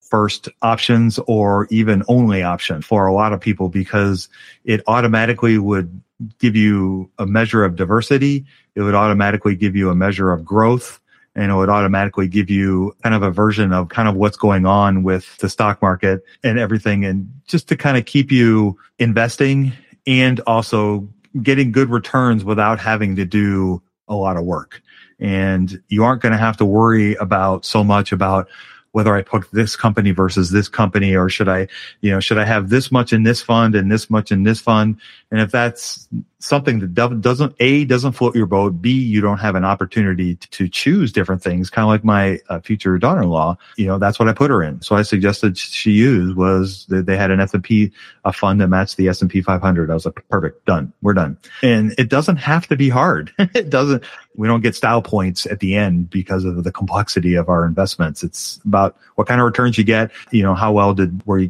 first 0.01 0.47
options 0.61 1.19
or 1.27 1.67
even 1.71 2.03
only 2.07 2.43
option 2.43 2.81
for 2.81 3.07
a 3.07 3.13
lot 3.13 3.33
of 3.33 3.41
people 3.41 3.69
because 3.69 4.29
it 4.63 4.81
automatically 4.87 5.57
would 5.57 6.01
give 6.39 6.55
you 6.55 7.09
a 7.17 7.25
measure 7.25 7.65
of 7.65 7.75
diversity. 7.75 8.45
It 8.75 8.81
would 8.81 8.95
automatically 8.95 9.55
give 9.55 9.75
you 9.75 9.89
a 9.89 9.95
measure 9.95 10.31
of 10.31 10.45
growth 10.45 10.99
and 11.35 11.51
it 11.51 11.55
would 11.55 11.69
automatically 11.69 12.27
give 12.27 12.49
you 12.49 12.95
kind 13.03 13.13
of 13.13 13.23
a 13.23 13.31
version 13.31 13.73
of 13.73 13.89
kind 13.89 14.07
of 14.07 14.15
what's 14.15 14.37
going 14.37 14.65
on 14.65 15.03
with 15.03 15.37
the 15.37 15.49
stock 15.49 15.81
market 15.81 16.23
and 16.43 16.57
everything. 16.57 17.03
And 17.03 17.29
just 17.45 17.67
to 17.69 17.75
kind 17.75 17.97
of 17.97 18.05
keep 18.05 18.31
you 18.31 18.77
investing 18.99 19.73
and 20.07 20.39
also 20.41 21.07
getting 21.41 21.71
good 21.71 21.89
returns 21.89 22.43
without 22.43 22.79
having 22.79 23.15
to 23.15 23.25
do 23.25 23.81
a 24.07 24.15
lot 24.15 24.37
of 24.37 24.43
work. 24.43 24.81
And 25.19 25.81
you 25.87 26.03
aren't 26.03 26.21
going 26.21 26.31
to 26.31 26.37
have 26.37 26.57
to 26.57 26.65
worry 26.65 27.15
about 27.15 27.65
so 27.65 27.83
much 27.83 28.11
about 28.11 28.47
whether 28.91 29.13
I 29.13 29.23
put 29.23 29.51
this 29.51 29.75
company 29.75 30.11
versus 30.11 30.51
this 30.51 30.69
company, 30.69 31.15
or 31.15 31.29
should 31.29 31.49
I, 31.49 31.67
you 31.99 32.11
know, 32.11 32.21
should 32.21 32.37
I 32.37 32.45
have 32.45 32.69
this 32.69 32.93
much 32.93 33.11
in 33.11 33.23
this 33.23 33.41
fund 33.41 33.75
and 33.75 33.91
this 33.91 34.09
much 34.09 34.31
in 34.31 34.43
this 34.43 34.61
fund? 34.61 34.97
And 35.31 35.41
if 35.41 35.51
that's 35.51 36.07
something 36.45 36.79
that 36.79 36.93
doesn't 36.93 37.55
a 37.59 37.85
doesn't 37.85 38.13
float 38.13 38.35
your 38.35 38.45
boat. 38.45 38.81
B 38.81 38.91
you 38.91 39.21
don't 39.21 39.39
have 39.39 39.55
an 39.55 39.65
opportunity 39.65 40.35
to 40.35 40.67
choose 40.67 41.11
different 41.11 41.41
things 41.41 41.69
kind 41.69 41.83
of 41.83 41.89
like 41.89 42.03
my 42.03 42.39
uh, 42.49 42.59
future 42.59 42.97
daughter-in-law. 42.97 43.57
You 43.77 43.87
know 43.87 43.97
that's 43.97 44.19
what 44.19 44.27
i 44.27 44.33
put 44.33 44.51
her 44.51 44.61
in. 44.61 44.81
So 44.81 44.95
i 44.95 45.01
suggested 45.01 45.57
she 45.57 45.91
use 45.91 46.35
was 46.35 46.85
that 46.87 47.05
they 47.05 47.17
had 47.17 47.31
an 47.31 47.39
s&p 47.39 47.91
a 48.23 48.33
fund 48.33 48.61
that 48.61 48.67
matched 48.67 48.97
the 48.97 49.07
s&p 49.09 49.41
500 49.41 49.89
i 49.89 49.93
was 49.93 50.05
like 50.05 50.23
perfect. 50.29 50.65
Done. 50.65 50.93
We're 51.01 51.13
done. 51.13 51.37
And 51.61 51.93
it 51.97 52.09
doesn't 52.09 52.37
have 52.37 52.67
to 52.67 52.75
be 52.75 52.89
hard. 52.89 53.31
It 53.55 53.69
doesn't 53.69 54.03
we 54.35 54.47
don't 54.49 54.61
get 54.61 54.75
style 54.75 55.01
points 55.01 55.45
at 55.45 55.61
the 55.61 55.75
end 55.75 56.09
because 56.09 56.43
of 56.43 56.65
the 56.65 56.71
complexity 56.71 57.35
of 57.35 57.47
our 57.47 57.65
investments. 57.65 58.21
It's 58.21 58.59
about 58.65 58.97
what 59.15 59.27
kind 59.27 59.39
of 59.39 59.45
returns 59.45 59.77
you 59.77 59.83
get 59.83 60.11
you 60.31 60.43
know 60.43 60.55
how 60.55 60.71
well 60.73 60.93
did 60.93 61.25
were 61.25 61.39
you 61.39 61.49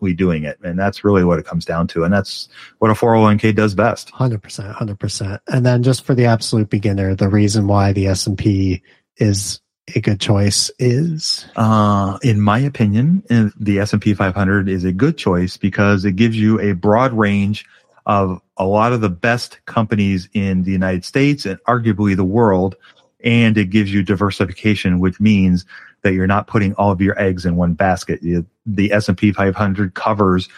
consistently 0.00 0.14
doing 0.14 0.44
it. 0.44 0.58
And 0.62 0.78
that's 0.78 1.04
really 1.04 1.24
what 1.24 1.38
it 1.38 1.46
comes 1.46 1.64
down 1.64 1.86
to. 1.88 2.04
And 2.04 2.12
that's 2.12 2.48
what 2.78 2.90
a 2.90 2.94
401k 2.94 3.54
does 3.54 3.74
best. 3.74 4.10
Hundred 4.10 4.42
percent, 4.42 4.72
hundred 4.72 4.98
percent. 4.98 5.40
And 5.48 5.64
then 5.64 5.82
just 5.82 6.04
for 6.04 6.14
the 6.14 6.26
absolute 6.26 6.70
beginner, 6.70 7.14
the 7.14 7.28
reason 7.28 7.66
why 7.66 7.92
the 7.92 8.06
S 8.06 8.26
and 8.26 8.36
P 8.36 8.82
is 9.16 9.60
a 9.94 10.00
good 10.00 10.20
choice 10.20 10.70
is, 10.78 11.46
uh, 11.56 12.18
in 12.22 12.40
my 12.40 12.58
opinion, 12.60 13.22
the 13.58 13.80
S 13.80 13.92
and 13.92 14.00
P 14.00 14.14
500 14.14 14.68
is 14.68 14.84
a 14.84 14.92
good 14.92 15.18
choice 15.18 15.56
because 15.56 16.04
it 16.04 16.16
gives 16.16 16.36
you 16.36 16.60
a 16.60 16.72
broad 16.72 17.12
range 17.12 17.64
of 18.06 18.40
a 18.56 18.64
lot 18.64 18.92
of 18.92 19.00
the 19.00 19.10
best 19.10 19.58
companies 19.66 20.28
in 20.32 20.62
the 20.64 20.72
United 20.72 21.04
States 21.04 21.44
and 21.44 21.58
arguably 21.64 22.16
the 22.16 22.24
world, 22.24 22.76
and 23.24 23.56
it 23.58 23.70
gives 23.70 23.92
you 23.92 24.02
diversification, 24.02 24.98
which 25.00 25.20
means 25.20 25.64
that 26.02 26.14
you're 26.14 26.26
not 26.26 26.46
putting 26.46 26.74
all 26.74 26.90
of 26.90 27.00
your 27.00 27.20
eggs 27.20 27.44
in 27.44 27.56
one 27.56 27.74
basket. 27.74 28.20
The 28.66 28.92
S 28.92 29.08
and 29.08 29.18
P 29.18 29.32
500 29.32 29.94
covers 29.94 30.48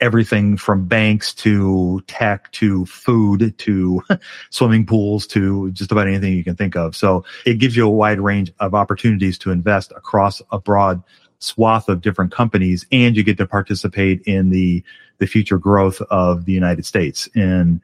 everything 0.00 0.56
from 0.56 0.86
banks 0.86 1.34
to 1.34 2.02
tech 2.06 2.50
to 2.52 2.86
food 2.86 3.56
to 3.58 4.02
swimming 4.50 4.86
pools 4.86 5.26
to 5.26 5.70
just 5.72 5.90
about 5.90 6.06
anything 6.06 6.34
you 6.34 6.44
can 6.44 6.56
think 6.56 6.76
of. 6.76 6.94
So 6.94 7.24
it 7.44 7.54
gives 7.54 7.76
you 7.76 7.86
a 7.86 7.90
wide 7.90 8.20
range 8.20 8.52
of 8.60 8.74
opportunities 8.74 9.38
to 9.38 9.50
invest 9.50 9.92
across 9.96 10.40
a 10.52 10.58
broad 10.58 11.02
swath 11.40 11.88
of 11.88 12.00
different 12.00 12.32
companies 12.32 12.84
and 12.90 13.16
you 13.16 13.22
get 13.22 13.38
to 13.38 13.46
participate 13.46 14.20
in 14.22 14.50
the 14.50 14.82
the 15.18 15.26
future 15.26 15.58
growth 15.58 16.00
of 16.10 16.44
the 16.44 16.52
United 16.52 16.84
States 16.84 17.28
and 17.34 17.80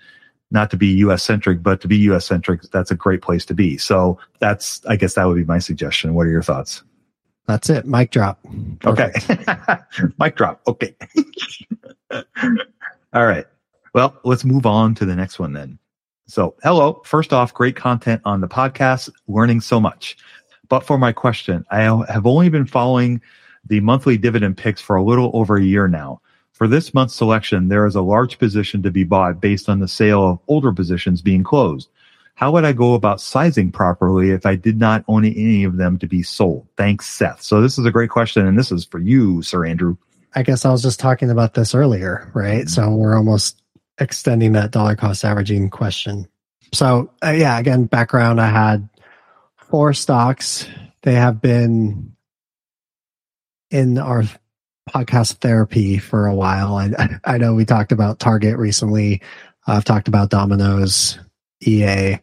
not 0.54 0.70
to 0.70 0.76
be 0.78 0.86
US 0.86 1.22
centric 1.22 1.62
but 1.62 1.82
to 1.82 1.88
be 1.88 1.96
US 1.96 2.24
centric 2.24 2.62
that's 2.72 2.90
a 2.90 2.94
great 2.94 3.20
place 3.20 3.44
to 3.46 3.54
be. 3.54 3.76
So 3.76 4.18
that's 4.38 4.80
I 4.86 4.96
guess 4.96 5.14
that 5.14 5.24
would 5.24 5.36
be 5.36 5.44
my 5.44 5.58
suggestion. 5.58 6.14
What 6.14 6.26
are 6.26 6.30
your 6.30 6.42
thoughts? 6.42 6.82
That's 7.46 7.68
it. 7.68 7.84
Mic 7.84 8.10
drop. 8.10 8.38
Perfect. 8.80 9.30
Okay. 9.30 9.76
Mic 10.18 10.36
drop. 10.36 10.62
Okay. 10.66 10.94
All 13.12 13.26
right. 13.26 13.44
Well, 13.92 14.18
let's 14.24 14.44
move 14.44 14.64
on 14.64 14.94
to 14.94 15.04
the 15.04 15.14
next 15.14 15.38
one 15.38 15.52
then. 15.52 15.78
So, 16.26 16.54
hello. 16.62 17.02
First 17.04 17.34
off, 17.34 17.52
great 17.52 17.76
content 17.76 18.22
on 18.24 18.40
the 18.40 18.48
podcast, 18.48 19.10
learning 19.28 19.60
so 19.60 19.78
much. 19.78 20.16
But 20.68 20.80
for 20.80 20.96
my 20.96 21.12
question, 21.12 21.66
I 21.70 21.82
have 21.82 22.26
only 22.26 22.48
been 22.48 22.64
following 22.64 23.20
the 23.66 23.80
monthly 23.80 24.16
dividend 24.16 24.56
picks 24.56 24.80
for 24.80 24.96
a 24.96 25.02
little 25.02 25.30
over 25.34 25.56
a 25.56 25.62
year 25.62 25.86
now. 25.86 26.22
For 26.54 26.68
this 26.68 26.94
month's 26.94 27.16
selection, 27.16 27.68
there 27.68 27.84
is 27.84 27.96
a 27.96 28.00
large 28.00 28.38
position 28.38 28.82
to 28.84 28.90
be 28.92 29.02
bought 29.02 29.40
based 29.40 29.68
on 29.68 29.80
the 29.80 29.88
sale 29.88 30.30
of 30.30 30.38
older 30.46 30.72
positions 30.72 31.20
being 31.20 31.42
closed. 31.42 31.88
How 32.36 32.52
would 32.52 32.64
I 32.64 32.72
go 32.72 32.94
about 32.94 33.20
sizing 33.20 33.72
properly 33.72 34.30
if 34.30 34.46
I 34.46 34.54
did 34.54 34.78
not 34.78 35.04
own 35.08 35.24
any 35.24 35.64
of 35.64 35.76
them 35.76 35.98
to 35.98 36.06
be 36.06 36.22
sold? 36.22 36.66
Thanks, 36.76 37.06
Seth. 37.08 37.42
So 37.42 37.60
this 37.60 37.76
is 37.76 37.86
a 37.86 37.90
great 37.90 38.10
question, 38.10 38.46
and 38.46 38.56
this 38.56 38.70
is 38.70 38.84
for 38.84 39.00
you, 39.00 39.42
Sir 39.42 39.64
Andrew. 39.66 39.96
I 40.36 40.44
guess 40.44 40.64
I 40.64 40.70
was 40.70 40.82
just 40.82 41.00
talking 41.00 41.28
about 41.28 41.54
this 41.54 41.74
earlier, 41.74 42.30
right? 42.34 42.66
Mm-hmm. 42.66 42.68
So 42.68 42.90
we're 42.90 43.16
almost 43.16 43.60
extending 43.98 44.52
that 44.52 44.70
dollar 44.70 44.94
cost 44.94 45.24
averaging 45.24 45.70
question. 45.70 46.28
So 46.72 47.10
uh, 47.24 47.30
yeah, 47.30 47.58
again, 47.58 47.84
background. 47.84 48.40
I 48.40 48.48
had 48.48 48.88
four 49.56 49.92
stocks. 49.92 50.68
They 51.02 51.14
have 51.14 51.40
been 51.40 52.14
in 53.70 53.98
our 53.98 54.24
podcast 54.88 55.38
therapy 55.38 55.98
for 55.98 56.26
a 56.26 56.34
while. 56.34 56.76
I, 56.76 57.18
I 57.24 57.38
know 57.38 57.54
we 57.54 57.64
talked 57.64 57.92
about 57.92 58.18
Target 58.18 58.56
recently. 58.56 59.22
I've 59.66 59.84
talked 59.84 60.08
about 60.08 60.30
Domino's, 60.30 61.18
EA, 61.66 62.18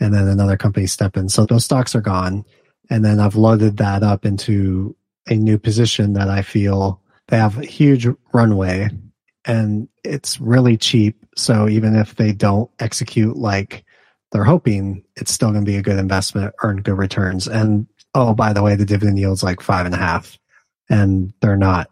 and 0.00 0.12
then 0.12 0.28
another 0.28 0.56
company 0.56 0.86
step 0.86 1.16
in. 1.16 1.28
So 1.28 1.46
those 1.46 1.64
stocks 1.64 1.94
are 1.94 2.00
gone. 2.00 2.44
And 2.90 3.04
then 3.04 3.20
I've 3.20 3.36
loaded 3.36 3.78
that 3.78 4.02
up 4.02 4.26
into 4.26 4.94
a 5.26 5.34
new 5.34 5.58
position 5.58 6.12
that 6.14 6.28
I 6.28 6.42
feel 6.42 7.00
they 7.28 7.38
have 7.38 7.58
a 7.58 7.64
huge 7.64 8.06
runway 8.32 8.90
and 9.46 9.88
it's 10.04 10.40
really 10.40 10.76
cheap. 10.76 11.24
So 11.36 11.68
even 11.68 11.96
if 11.96 12.16
they 12.16 12.32
don't 12.32 12.70
execute 12.78 13.36
like 13.36 13.84
they're 14.32 14.44
hoping, 14.44 15.04
it's 15.16 15.32
still 15.32 15.50
going 15.50 15.64
to 15.64 15.70
be 15.70 15.76
a 15.76 15.82
good 15.82 15.98
investment, 15.98 16.54
earn 16.62 16.82
good 16.82 16.98
returns. 16.98 17.46
And 17.46 17.86
oh, 18.14 18.34
by 18.34 18.52
the 18.52 18.62
way, 18.62 18.76
the 18.76 18.84
dividend 18.84 19.18
yield's 19.18 19.42
like 19.42 19.60
five 19.60 19.86
and 19.86 19.94
a 19.94 19.98
half 19.98 20.38
and 20.88 21.32
they're 21.40 21.56
not 21.56 21.90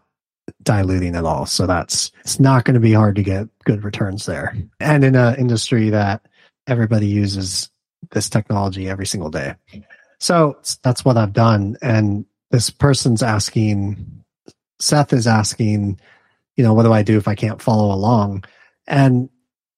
diluting 0.63 1.15
at 1.15 1.25
all. 1.25 1.45
So 1.45 1.65
that's, 1.67 2.11
it's 2.21 2.39
not 2.39 2.65
going 2.65 2.75
to 2.75 2.79
be 2.79 2.93
hard 2.93 3.15
to 3.15 3.23
get 3.23 3.47
good 3.65 3.83
returns 3.83 4.25
there. 4.25 4.55
And 4.79 5.03
in 5.03 5.15
an 5.15 5.35
industry 5.35 5.89
that 5.89 6.25
everybody 6.67 7.07
uses 7.07 7.69
this 8.11 8.29
technology 8.29 8.89
every 8.89 9.05
single 9.05 9.29
day. 9.29 9.55
So 10.19 10.57
that's 10.83 11.05
what 11.05 11.17
I've 11.17 11.33
done. 11.33 11.77
And 11.81 12.25
this 12.51 12.69
person's 12.69 13.23
asking 13.23 14.23
Seth 14.79 15.13
is 15.13 15.27
asking, 15.27 15.99
you 16.55 16.63
know, 16.63 16.73
what 16.73 16.83
do 16.83 16.93
I 16.93 17.03
do 17.03 17.17
if 17.17 17.27
I 17.27 17.35
can't 17.35 17.61
follow 17.61 17.93
along? 17.93 18.43
And, 18.85 19.29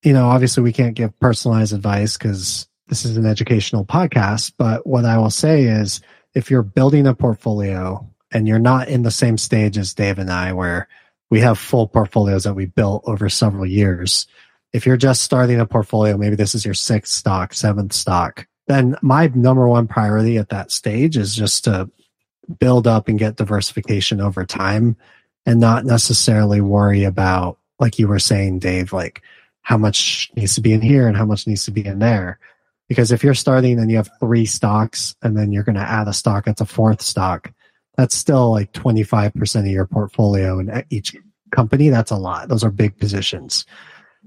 you 0.03 0.13
know, 0.13 0.27
obviously 0.27 0.63
we 0.63 0.73
can't 0.73 0.95
give 0.95 1.17
personalized 1.19 1.73
advice 1.73 2.17
because 2.17 2.67
this 2.87 3.05
is 3.05 3.17
an 3.17 3.25
educational 3.25 3.85
podcast. 3.85 4.53
But 4.57 4.85
what 4.85 5.05
I 5.05 5.17
will 5.17 5.29
say 5.29 5.63
is 5.63 6.01
if 6.33 6.49
you're 6.49 6.63
building 6.63 7.07
a 7.07 7.15
portfolio 7.15 8.07
and 8.31 8.47
you're 8.47 8.59
not 8.59 8.87
in 8.87 9.03
the 9.03 9.11
same 9.11 9.37
stage 9.37 9.77
as 9.77 9.93
Dave 9.93 10.19
and 10.19 10.31
I, 10.31 10.53
where 10.53 10.87
we 11.29 11.39
have 11.41 11.57
full 11.57 11.87
portfolios 11.87 12.43
that 12.43 12.53
we 12.53 12.65
built 12.65 13.03
over 13.05 13.29
several 13.29 13.65
years, 13.65 14.27
if 14.73 14.85
you're 14.85 14.97
just 14.97 15.23
starting 15.23 15.59
a 15.59 15.65
portfolio, 15.65 16.17
maybe 16.17 16.35
this 16.35 16.53
is 16.53 16.65
your 16.65 16.73
sixth 16.73 17.13
stock, 17.13 17.53
seventh 17.53 17.93
stock, 17.93 18.47
then 18.67 18.95
my 19.01 19.27
number 19.33 19.67
one 19.67 19.87
priority 19.87 20.37
at 20.37 20.49
that 20.49 20.71
stage 20.71 21.17
is 21.17 21.35
just 21.35 21.63
to 21.63 21.89
build 22.59 22.87
up 22.87 23.07
and 23.07 23.19
get 23.19 23.37
diversification 23.37 24.19
over 24.21 24.45
time 24.45 24.95
and 25.45 25.59
not 25.59 25.85
necessarily 25.85 26.61
worry 26.61 27.03
about, 27.03 27.57
like 27.79 27.99
you 27.99 28.07
were 28.07 28.19
saying, 28.19 28.59
Dave, 28.59 28.91
like 28.91 29.21
how 29.61 29.77
much 29.77 30.31
needs 30.35 30.55
to 30.55 30.61
be 30.61 30.73
in 30.73 30.81
here 30.81 31.07
and 31.07 31.17
how 31.17 31.25
much 31.25 31.47
needs 31.47 31.65
to 31.65 31.71
be 31.71 31.85
in 31.85 31.99
there. 31.99 32.39
Because 32.87 33.11
if 33.11 33.23
you're 33.23 33.33
starting 33.33 33.79
and 33.79 33.89
you 33.89 33.97
have 33.97 34.09
three 34.19 34.45
stocks 34.45 35.15
and 35.23 35.35
then 35.35 35.51
you're 35.51 35.63
going 35.63 35.75
to 35.75 35.81
add 35.81 36.07
a 36.07 36.13
stock 36.13 36.45
that's 36.45 36.61
a 36.61 36.65
fourth 36.65 37.01
stock, 37.01 37.51
that's 37.97 38.15
still 38.15 38.51
like 38.51 38.71
25% 38.73 39.59
of 39.59 39.67
your 39.67 39.85
portfolio 39.85 40.59
in 40.59 40.83
each 40.89 41.15
company. 41.51 41.89
That's 41.89 42.11
a 42.11 42.17
lot. 42.17 42.49
Those 42.49 42.63
are 42.63 42.71
big 42.71 42.97
positions. 42.97 43.65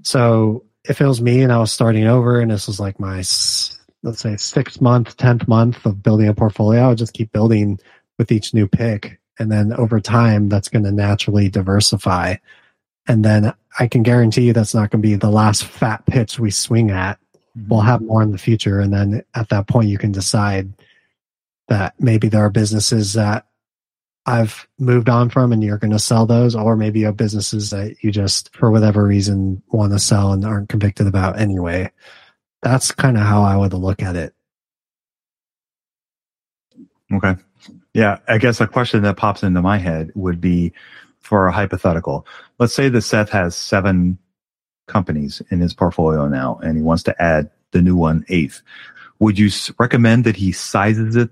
So 0.01 0.65
if 0.85 1.01
it 1.01 1.07
was 1.07 1.21
me 1.21 1.41
and 1.41 1.51
I 1.51 1.59
was 1.59 1.71
starting 1.71 2.07
over 2.07 2.39
and 2.39 2.51
this 2.51 2.67
was 2.67 2.79
like 2.79 2.99
my, 2.99 3.17
let's 3.17 4.21
say, 4.21 4.37
sixth 4.37 4.81
month, 4.81 5.17
10th 5.17 5.47
month 5.47 5.85
of 5.85 6.01
building 6.01 6.27
a 6.27 6.33
portfolio, 6.33 6.81
I 6.81 6.87
would 6.89 6.97
just 6.97 7.13
keep 7.13 7.31
building 7.31 7.79
with 8.17 8.31
each 8.31 8.53
new 8.53 8.67
pick. 8.67 9.19
And 9.37 9.51
then 9.51 9.73
over 9.73 9.99
time, 9.99 10.49
that's 10.49 10.67
going 10.67 10.83
to 10.83 10.91
naturally 10.91 11.49
diversify. 11.49 12.35
And 13.07 13.23
then 13.23 13.53
I 13.79 13.87
can 13.87 14.03
guarantee 14.03 14.43
you 14.43 14.53
that's 14.53 14.73
not 14.73 14.89
going 14.91 15.01
to 15.01 15.07
be 15.07 15.15
the 15.15 15.29
last 15.29 15.63
fat 15.63 16.05
pitch 16.05 16.39
we 16.39 16.51
swing 16.51 16.91
at. 16.91 17.19
Mm-hmm. 17.57 17.69
We'll 17.69 17.81
have 17.81 18.01
more 18.01 18.21
in 18.21 18.31
the 18.31 18.37
future. 18.37 18.79
And 18.79 18.93
then 18.93 19.23
at 19.35 19.49
that 19.49 19.67
point, 19.67 19.89
you 19.89 19.97
can 19.97 20.11
decide 20.11 20.73
that 21.69 21.93
maybe 21.99 22.27
there 22.27 22.43
are 22.43 22.49
businesses 22.49 23.13
that 23.13 23.45
I've 24.25 24.67
moved 24.77 25.09
on 25.09 25.29
from 25.29 25.51
and 25.51 25.63
you're 25.63 25.77
going 25.77 25.91
to 25.91 25.99
sell 25.99 26.25
those, 26.25 26.55
or 26.55 26.75
maybe 26.75 26.99
you 26.99 27.05
have 27.07 27.17
businesses 27.17 27.71
that 27.71 27.95
you 28.01 28.11
just, 28.11 28.55
for 28.55 28.69
whatever 28.69 29.03
reason, 29.03 29.63
want 29.71 29.93
to 29.93 29.99
sell 29.99 30.33
and 30.33 30.45
aren't 30.45 30.69
convicted 30.69 31.07
about 31.07 31.39
anyway. 31.39 31.91
That's 32.61 32.91
kind 32.91 33.17
of 33.17 33.23
how 33.23 33.41
I 33.41 33.55
would 33.55 33.73
look 33.73 34.03
at 34.03 34.15
it. 34.15 34.33
Okay. 37.11 37.35
Yeah. 37.93 38.19
I 38.27 38.37
guess 38.37 38.61
a 38.61 38.67
question 38.67 39.01
that 39.03 39.17
pops 39.17 39.41
into 39.41 39.61
my 39.61 39.77
head 39.77 40.11
would 40.13 40.39
be 40.39 40.73
for 41.21 41.47
a 41.47 41.51
hypothetical. 41.51 42.27
Let's 42.59 42.73
say 42.73 42.89
that 42.89 43.01
Seth 43.01 43.29
has 43.29 43.55
seven 43.55 44.19
companies 44.87 45.41
in 45.49 45.59
his 45.59 45.73
portfolio 45.73 46.27
now 46.27 46.59
and 46.63 46.77
he 46.77 46.83
wants 46.83 47.03
to 47.03 47.21
add 47.21 47.49
the 47.71 47.81
new 47.81 47.95
one 47.95 48.25
eighth. 48.29 48.61
Would 49.19 49.39
you 49.39 49.49
recommend 49.77 50.23
that 50.25 50.35
he 50.35 50.51
sizes 50.51 51.15
it 51.15 51.29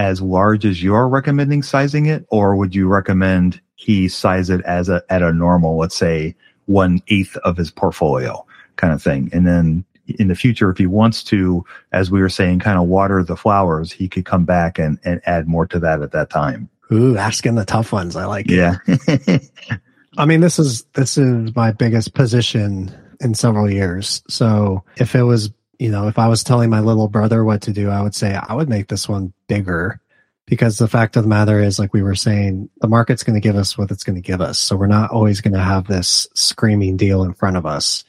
as 0.00 0.22
large 0.22 0.64
as 0.64 0.82
you're 0.82 1.06
recommending 1.06 1.62
sizing 1.62 2.06
it, 2.06 2.24
or 2.30 2.56
would 2.56 2.74
you 2.74 2.88
recommend 2.88 3.60
he 3.76 4.08
size 4.08 4.48
it 4.48 4.62
as 4.62 4.88
a 4.88 5.02
at 5.10 5.22
a 5.22 5.30
normal, 5.30 5.76
let's 5.76 5.94
say 5.94 6.34
one 6.64 7.02
eighth 7.08 7.36
of 7.38 7.58
his 7.58 7.70
portfolio 7.70 8.44
kind 8.76 8.94
of 8.94 9.02
thing, 9.02 9.28
and 9.32 9.46
then 9.46 9.84
in 10.18 10.28
the 10.28 10.34
future, 10.34 10.70
if 10.70 10.78
he 10.78 10.86
wants 10.86 11.22
to, 11.22 11.64
as 11.92 12.10
we 12.10 12.20
were 12.20 12.30
saying, 12.30 12.60
kind 12.60 12.78
of 12.78 12.88
water 12.88 13.22
the 13.22 13.36
flowers, 13.36 13.92
he 13.92 14.08
could 14.08 14.24
come 14.24 14.44
back 14.44 14.78
and, 14.78 14.98
and 15.04 15.20
add 15.24 15.46
more 15.46 15.66
to 15.66 15.78
that 15.78 16.02
at 16.02 16.12
that 16.12 16.30
time. 16.30 16.68
Ooh, 16.90 17.16
asking 17.16 17.54
the 17.54 17.64
tough 17.64 17.92
ones. 17.92 18.16
I 18.16 18.24
like 18.24 18.46
it. 18.48 18.56
yeah. 18.56 19.38
I 20.18 20.24
mean, 20.24 20.40
this 20.40 20.58
is 20.58 20.82
this 20.94 21.18
is 21.18 21.54
my 21.54 21.72
biggest 21.72 22.14
position 22.14 22.92
in 23.20 23.34
several 23.34 23.70
years. 23.70 24.22
So 24.28 24.82
if 24.96 25.14
it 25.14 25.22
was 25.24 25.50
you 25.80 25.90
know, 25.90 26.08
if 26.08 26.18
I 26.18 26.28
was 26.28 26.44
telling 26.44 26.68
my 26.68 26.80
little 26.80 27.08
brother 27.08 27.42
what 27.42 27.62
to 27.62 27.72
do, 27.72 27.88
I 27.88 28.02
would 28.02 28.14
say 28.14 28.34
I 28.34 28.52
would 28.52 28.68
make 28.68 28.88
this 28.88 29.08
one 29.08 29.32
bigger 29.48 29.98
because 30.44 30.76
the 30.76 30.86
fact 30.86 31.16
of 31.16 31.22
the 31.22 31.28
matter 31.28 31.58
is, 31.58 31.78
like 31.78 31.94
we 31.94 32.02
were 32.02 32.14
saying, 32.14 32.68
the 32.82 32.86
market's 32.86 33.22
going 33.22 33.40
to 33.40 33.40
give 33.40 33.56
us 33.56 33.78
what 33.78 33.90
it's 33.90 34.04
going 34.04 34.16
to 34.16 34.20
give 34.20 34.42
us. 34.42 34.58
So 34.58 34.76
we're 34.76 34.86
not 34.88 35.10
always 35.10 35.40
going 35.40 35.54
to 35.54 35.60
have 35.60 35.86
this 35.86 36.28
screaming 36.34 36.98
deal 36.98 37.22
in 37.22 37.32
front 37.32 37.56
of 37.56 37.64
us. 37.64 38.04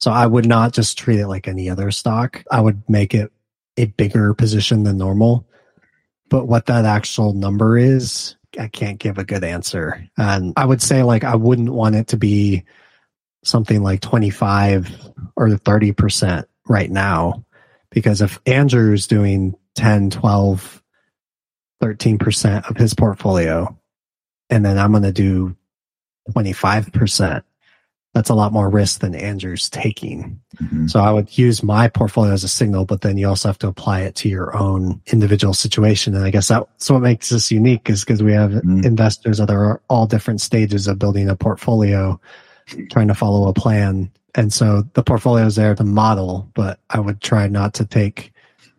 So 0.00 0.10
I 0.10 0.26
would 0.26 0.44
not 0.44 0.74
just 0.74 0.98
treat 0.98 1.18
it 1.18 1.26
like 1.26 1.48
any 1.48 1.70
other 1.70 1.90
stock. 1.90 2.44
I 2.50 2.60
would 2.60 2.82
make 2.90 3.14
it 3.14 3.32
a 3.78 3.86
bigger 3.86 4.34
position 4.34 4.82
than 4.82 4.98
normal. 4.98 5.46
But 6.28 6.46
what 6.46 6.66
that 6.66 6.84
actual 6.84 7.32
number 7.32 7.78
is, 7.78 8.36
I 8.60 8.68
can't 8.68 8.98
give 8.98 9.16
a 9.16 9.24
good 9.24 9.44
answer. 9.44 10.06
And 10.18 10.52
I 10.58 10.66
would 10.66 10.82
say 10.82 11.02
like 11.02 11.24
I 11.24 11.36
wouldn't 11.36 11.72
want 11.72 11.94
it 11.94 12.08
to 12.08 12.18
be 12.18 12.64
something 13.44 13.82
like 13.82 14.02
25 14.02 14.90
or 15.36 15.48
30% 15.48 16.44
right 16.68 16.90
now 16.90 17.44
because 17.90 18.20
if 18.20 18.40
Andrew's 18.46 19.06
doing 19.06 19.54
10, 19.76 20.10
12, 20.10 20.82
13% 21.82 22.70
of 22.70 22.76
his 22.76 22.94
portfolio 22.94 23.78
and 24.50 24.64
then 24.64 24.78
I'm 24.78 24.90
going 24.90 25.04
to 25.04 25.12
do 25.12 25.56
25%, 26.30 27.42
that's 28.14 28.30
a 28.30 28.34
lot 28.34 28.52
more 28.52 28.68
risk 28.68 29.00
than 29.00 29.14
Andrew's 29.14 29.68
taking. 29.68 30.40
Mm-hmm. 30.62 30.86
So 30.86 31.00
I 31.00 31.10
would 31.10 31.36
use 31.36 31.64
my 31.64 31.88
portfolio 31.88 32.32
as 32.32 32.44
a 32.44 32.48
signal, 32.48 32.84
but 32.84 33.00
then 33.00 33.18
you 33.18 33.28
also 33.28 33.48
have 33.48 33.58
to 33.58 33.68
apply 33.68 34.02
it 34.02 34.14
to 34.16 34.28
your 34.28 34.56
own 34.56 35.02
individual 35.06 35.52
situation. 35.52 36.14
And 36.14 36.24
I 36.24 36.30
guess 36.30 36.48
that's 36.48 36.90
what 36.90 37.00
makes 37.00 37.28
this 37.30 37.50
unique 37.50 37.90
is 37.90 38.04
because 38.04 38.22
we 38.22 38.32
have 38.32 38.52
mm-hmm. 38.52 38.84
investors 38.84 39.38
that 39.38 39.50
are 39.50 39.82
all 39.88 40.06
different 40.06 40.40
stages 40.40 40.86
of 40.86 40.98
building 40.98 41.28
a 41.28 41.34
portfolio, 41.34 42.20
trying 42.90 43.08
to 43.08 43.14
follow 43.14 43.48
a 43.48 43.52
plan 43.52 44.12
and 44.34 44.52
so 44.52 44.82
the 44.94 45.02
portfolio 45.02 45.46
is 45.46 45.56
there 45.56 45.74
to 45.74 45.84
model, 45.84 46.50
but 46.54 46.80
I 46.90 47.00
would 47.00 47.20
try 47.20 47.48
not 47.48 47.74
to 47.74 47.84
take 47.84 48.32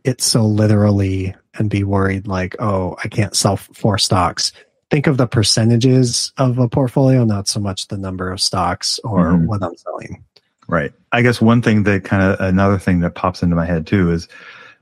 it 0.04 0.22
so 0.22 0.46
literally 0.46 1.36
and 1.58 1.70
be 1.70 1.84
worried 1.84 2.28
like, 2.28 2.56
oh, 2.60 2.96
I 3.04 3.08
can't 3.08 3.36
sell 3.36 3.58
four 3.58 3.98
stocks. 3.98 4.52
Think 4.92 5.08
of 5.08 5.18
the 5.18 5.28
percentages 5.28 6.32
of 6.38 6.60
a 6.60 6.68
portfolio, 6.68 7.24
not 7.24 7.48
so 7.48 7.60
much 7.60 7.88
the 7.88 7.98
number 7.98 8.32
of 8.32 8.42
stocks 8.42 9.00
or 9.04 9.32
mm-hmm. 9.32 9.48
what 9.48 9.64
I'm 9.64 9.76
selling. 9.78 10.24
Right. 10.68 10.94
I 11.12 11.22
guess 11.22 11.42
one 11.42 11.62
thing 11.62 11.84
that 11.84 12.04
kind 12.04 12.24
of 12.24 12.40
another 12.40 12.78
thing 12.78 13.00
that 13.02 13.16
pops 13.16 13.42
into 13.42 13.56
my 13.56 13.66
head 13.66 13.88
too 13.88 14.12
is 14.12 14.28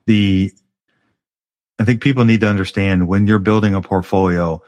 the 0.06 0.52
I 1.80 1.86
think 1.86 2.02
people 2.02 2.26
need 2.26 2.42
to 2.42 2.48
understand 2.48 3.08
when 3.08 3.28
you're 3.28 3.40
building 3.40 3.76
a 3.76 3.82
portfolio 3.82 4.62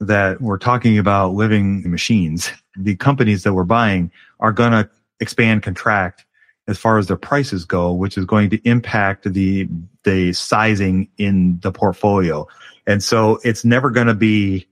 that 0.00 0.40
we're 0.40 0.58
talking 0.58 0.98
about 0.98 1.34
living 1.34 1.88
machines. 1.90 2.50
The 2.76 2.96
companies 2.96 3.42
that 3.42 3.52
we're 3.52 3.64
buying 3.64 4.10
are 4.38 4.52
going 4.52 4.72
to 4.72 4.88
expand, 5.20 5.62
contract 5.62 6.24
as 6.66 6.78
far 6.78 6.98
as 6.98 7.08
their 7.08 7.16
prices 7.16 7.64
go, 7.64 7.92
which 7.92 8.16
is 8.16 8.24
going 8.24 8.50
to 8.50 8.68
impact 8.68 9.32
the 9.32 9.68
the 10.04 10.32
sizing 10.32 11.08
in 11.18 11.58
the 11.60 11.72
portfolio. 11.72 12.46
And 12.86 13.02
so 13.02 13.38
it's 13.44 13.64
never 13.64 13.90
going 13.90 14.06
to 14.06 14.14
be, 14.14 14.66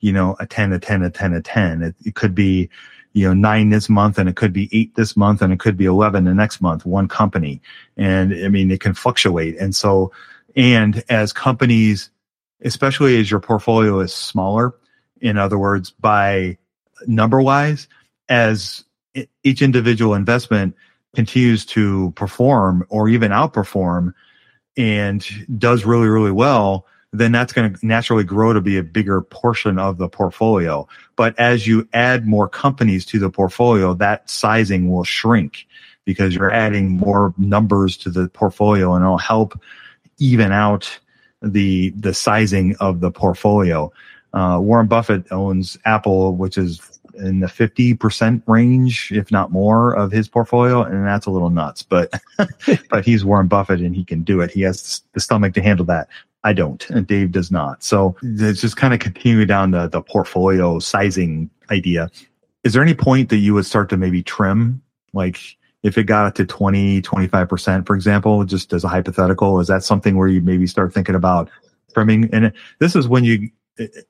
you 0.00 0.12
know, 0.12 0.36
a 0.40 0.46
10, 0.46 0.72
a 0.72 0.78
10, 0.78 1.02
a 1.02 1.10
10, 1.10 1.32
a 1.32 1.40
10. 1.40 1.82
It, 1.82 1.94
it 2.04 2.14
could 2.14 2.34
be, 2.34 2.68
you 3.12 3.26
know, 3.26 3.34
nine 3.34 3.70
this 3.70 3.88
month 3.88 4.18
and 4.18 4.28
it 4.28 4.36
could 4.36 4.52
be 4.52 4.68
eight 4.72 4.94
this 4.96 5.16
month 5.16 5.40
and 5.40 5.52
it 5.52 5.60
could 5.60 5.76
be 5.76 5.86
11 5.86 6.24
the 6.24 6.34
next 6.34 6.60
month, 6.60 6.84
one 6.84 7.08
company. 7.08 7.62
And 7.96 8.34
I 8.44 8.48
mean, 8.48 8.70
it 8.70 8.80
can 8.80 8.92
fluctuate. 8.92 9.56
And 9.58 9.74
so, 9.74 10.12
and 10.56 11.02
as 11.08 11.32
companies, 11.32 12.10
especially 12.62 13.18
as 13.18 13.30
your 13.30 13.40
portfolio 13.40 14.00
is 14.00 14.12
smaller, 14.12 14.74
in 15.20 15.38
other 15.38 15.58
words, 15.58 15.90
by 15.90 16.58
number 17.06 17.40
wise, 17.40 17.88
as 18.28 18.84
each 19.42 19.62
individual 19.62 20.14
investment 20.14 20.74
continues 21.14 21.64
to 21.64 22.12
perform 22.16 22.84
or 22.88 23.08
even 23.08 23.30
outperform 23.30 24.12
and 24.76 25.24
does 25.58 25.84
really, 25.84 26.08
really 26.08 26.32
well, 26.32 26.86
then 27.12 27.30
that's 27.30 27.52
going 27.52 27.72
to 27.72 27.86
naturally 27.86 28.24
grow 28.24 28.52
to 28.52 28.60
be 28.60 28.76
a 28.76 28.82
bigger 28.82 29.20
portion 29.20 29.78
of 29.78 29.98
the 29.98 30.08
portfolio. 30.08 30.86
But 31.14 31.38
as 31.38 31.66
you 31.66 31.88
add 31.92 32.26
more 32.26 32.48
companies 32.48 33.06
to 33.06 33.20
the 33.20 33.30
portfolio, 33.30 33.94
that 33.94 34.28
sizing 34.28 34.90
will 34.90 35.04
shrink 35.04 35.66
because 36.04 36.34
you're 36.34 36.52
adding 36.52 36.90
more 36.90 37.32
numbers 37.38 37.96
to 37.98 38.10
the 38.10 38.28
portfolio 38.28 38.94
and 38.94 39.04
it'll 39.04 39.16
help 39.16 39.58
even 40.18 40.52
out 40.52 40.98
the 41.40 41.90
the 41.90 42.14
sizing 42.14 42.74
of 42.80 43.00
the 43.00 43.10
portfolio. 43.10 43.92
Uh, 44.32 44.58
Warren 44.60 44.88
Buffett 44.88 45.30
owns 45.30 45.78
Apple, 45.84 46.34
which 46.34 46.58
is 46.58 46.93
in 47.16 47.40
the 47.40 47.46
50% 47.46 48.42
range, 48.46 49.12
if 49.12 49.30
not 49.30 49.52
more, 49.52 49.94
of 49.94 50.12
his 50.12 50.28
portfolio. 50.28 50.82
And 50.82 51.06
that's 51.06 51.26
a 51.26 51.30
little 51.30 51.50
nuts, 51.50 51.82
but, 51.82 52.12
but 52.90 53.04
he's 53.04 53.24
Warren 53.24 53.48
Buffett 53.48 53.80
and 53.80 53.94
he 53.94 54.04
can 54.04 54.22
do 54.22 54.40
it. 54.40 54.50
He 54.50 54.62
has 54.62 55.02
the 55.12 55.20
stomach 55.20 55.54
to 55.54 55.62
handle 55.62 55.86
that. 55.86 56.08
I 56.44 56.52
don't, 56.52 56.88
and 56.90 57.06
Dave 57.06 57.32
does 57.32 57.50
not. 57.50 57.82
So 57.82 58.16
it's 58.22 58.60
just 58.60 58.76
kind 58.76 58.92
of 58.92 59.00
continuing 59.00 59.46
down 59.46 59.70
the, 59.70 59.88
the 59.88 60.02
portfolio 60.02 60.78
sizing 60.78 61.48
idea. 61.70 62.10
Is 62.64 62.74
there 62.74 62.82
any 62.82 62.94
point 62.94 63.30
that 63.30 63.38
you 63.38 63.54
would 63.54 63.64
start 63.64 63.88
to 63.90 63.96
maybe 63.96 64.22
trim? 64.22 64.82
Like 65.14 65.40
if 65.82 65.96
it 65.96 66.04
got 66.04 66.34
to 66.36 66.44
20, 66.44 67.00
25%, 67.00 67.86
for 67.86 67.96
example, 67.96 68.44
just 68.44 68.72
as 68.74 68.84
a 68.84 68.88
hypothetical, 68.88 69.58
is 69.60 69.68
that 69.68 69.84
something 69.84 70.16
where 70.16 70.28
you 70.28 70.42
maybe 70.42 70.66
start 70.66 70.92
thinking 70.92 71.14
about 71.14 71.48
trimming? 71.94 72.28
And 72.32 72.52
this 72.78 72.94
is 72.94 73.08
when 73.08 73.24
you 73.24 73.50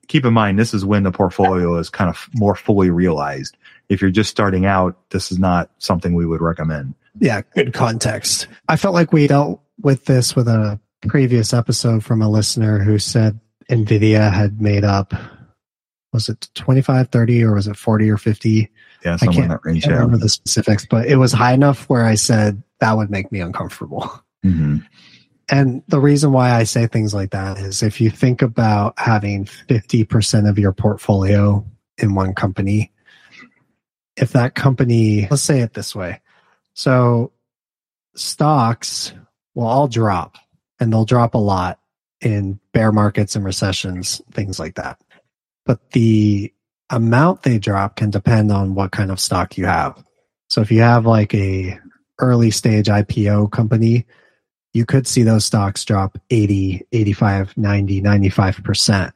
keep 0.08 0.24
in 0.24 0.34
mind 0.34 0.58
this 0.58 0.74
is 0.74 0.84
when 0.84 1.02
the 1.02 1.12
portfolio 1.12 1.76
is 1.76 1.90
kind 1.90 2.10
of 2.10 2.28
more 2.34 2.54
fully 2.54 2.90
realized. 2.90 3.56
If 3.88 4.00
you're 4.00 4.10
just 4.10 4.30
starting 4.30 4.66
out, 4.66 4.96
this 5.10 5.30
is 5.30 5.38
not 5.38 5.70
something 5.78 6.14
we 6.14 6.26
would 6.26 6.40
recommend. 6.40 6.94
Yeah, 7.18 7.42
good 7.54 7.72
context. 7.72 8.48
I 8.68 8.76
felt 8.76 8.94
like 8.94 9.12
we 9.12 9.26
dealt 9.26 9.60
with 9.80 10.06
this 10.06 10.34
with 10.34 10.48
a 10.48 10.80
previous 11.06 11.52
episode 11.52 12.04
from 12.04 12.22
a 12.22 12.28
listener 12.28 12.78
who 12.78 12.98
said 12.98 13.38
Nvidia 13.70 14.32
had 14.32 14.60
made 14.60 14.84
up 14.84 15.14
was 16.14 16.28
it 16.28 16.48
25, 16.54 17.08
30 17.08 17.42
or 17.42 17.54
was 17.54 17.66
it 17.66 17.76
40 17.76 18.08
or 18.08 18.16
50? 18.16 18.70
Yeah, 19.04 19.16
somewhere 19.16 19.42
in 19.42 19.50
that 19.50 19.60
range. 19.64 19.84
I 19.84 19.88
can't 19.88 19.94
remember 19.96 20.18
the 20.18 20.28
specifics, 20.28 20.86
but 20.86 21.06
it 21.06 21.16
was 21.16 21.32
high 21.32 21.52
enough 21.52 21.88
where 21.88 22.04
I 22.04 22.14
said 22.14 22.62
that 22.78 22.96
would 22.96 23.10
make 23.10 23.30
me 23.32 23.40
uncomfortable. 23.40 24.22
Mm-hmm. 24.44 24.76
And 25.48 25.82
the 25.88 26.00
reason 26.00 26.32
why 26.32 26.52
I 26.52 26.64
say 26.64 26.86
things 26.86 27.12
like 27.12 27.30
that 27.30 27.58
is 27.58 27.82
if 27.82 28.00
you 28.00 28.10
think 28.10 28.42
about 28.42 28.94
having 28.98 29.44
50% 29.44 30.48
of 30.48 30.58
your 30.58 30.72
portfolio 30.72 31.64
in 31.98 32.14
one 32.14 32.34
company, 32.34 32.92
if 34.16 34.32
that 34.32 34.54
company, 34.54 35.26
let's 35.30 35.42
say 35.42 35.60
it 35.60 35.74
this 35.74 35.94
way. 35.94 36.20
So 36.72 37.32
stocks 38.14 39.12
will 39.54 39.66
all 39.66 39.88
drop 39.88 40.36
and 40.80 40.92
they'll 40.92 41.04
drop 41.04 41.34
a 41.34 41.38
lot 41.38 41.78
in 42.20 42.58
bear 42.72 42.90
markets 42.90 43.36
and 43.36 43.44
recessions, 43.44 44.22
things 44.32 44.58
like 44.58 44.76
that. 44.76 45.00
But 45.66 45.90
the 45.90 46.52
amount 46.90 47.42
they 47.42 47.58
drop 47.58 47.96
can 47.96 48.10
depend 48.10 48.50
on 48.50 48.74
what 48.74 48.92
kind 48.92 49.10
of 49.10 49.20
stock 49.20 49.58
you 49.58 49.66
have. 49.66 50.02
So 50.48 50.60
if 50.60 50.70
you 50.70 50.80
have 50.80 51.06
like 51.06 51.34
a 51.34 51.78
early 52.18 52.50
stage 52.50 52.86
IPO 52.86 53.50
company, 53.50 54.06
you 54.74 54.84
could 54.84 55.06
see 55.06 55.22
those 55.22 55.46
stocks 55.46 55.84
drop 55.84 56.18
80, 56.30 56.86
85, 56.92 57.56
90, 57.56 58.02
95%, 58.02 59.12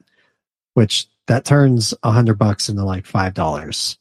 which 0.74 1.08
that 1.26 1.44
turns 1.44 1.92
100 2.02 2.38
bucks 2.38 2.68
into 2.68 2.84
like 2.84 3.04
$5. 3.04 3.96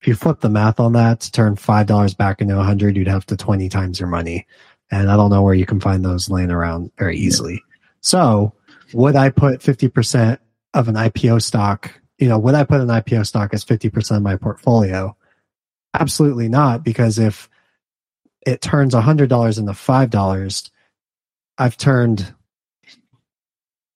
If 0.00 0.08
you 0.08 0.14
flip 0.14 0.40
the 0.40 0.48
math 0.48 0.80
on 0.80 0.92
that 0.92 1.20
to 1.20 1.32
turn 1.32 1.56
$5 1.56 2.16
back 2.16 2.40
into 2.40 2.56
100, 2.56 2.96
you'd 2.96 3.08
have 3.08 3.26
to 3.26 3.36
20 3.36 3.68
times 3.68 3.98
your 3.98 4.08
money. 4.08 4.46
And 4.90 5.10
I 5.10 5.16
don't 5.16 5.30
know 5.30 5.42
where 5.42 5.54
you 5.54 5.66
can 5.66 5.80
find 5.80 6.04
those 6.04 6.30
laying 6.30 6.50
around 6.50 6.92
very 6.96 7.18
easily. 7.18 7.62
So 8.00 8.52
would 8.92 9.16
I 9.16 9.30
put 9.30 9.60
50% 9.60 10.38
of 10.74 10.88
an 10.88 10.94
IPO 10.94 11.42
stock, 11.42 11.92
you 12.18 12.28
know, 12.28 12.38
would 12.38 12.54
I 12.54 12.64
put 12.64 12.80
an 12.80 12.88
IPO 12.88 13.26
stock 13.26 13.52
as 13.52 13.64
50% 13.64 14.16
of 14.16 14.22
my 14.22 14.36
portfolio? 14.36 15.16
Absolutely 15.94 16.48
not, 16.48 16.84
because 16.84 17.18
if 17.18 17.48
it 18.46 18.60
turns 18.60 18.94
$100 18.94 19.58
into 19.58 19.72
$5, 19.72 20.70
I've 21.58 21.76
turned, 21.76 22.34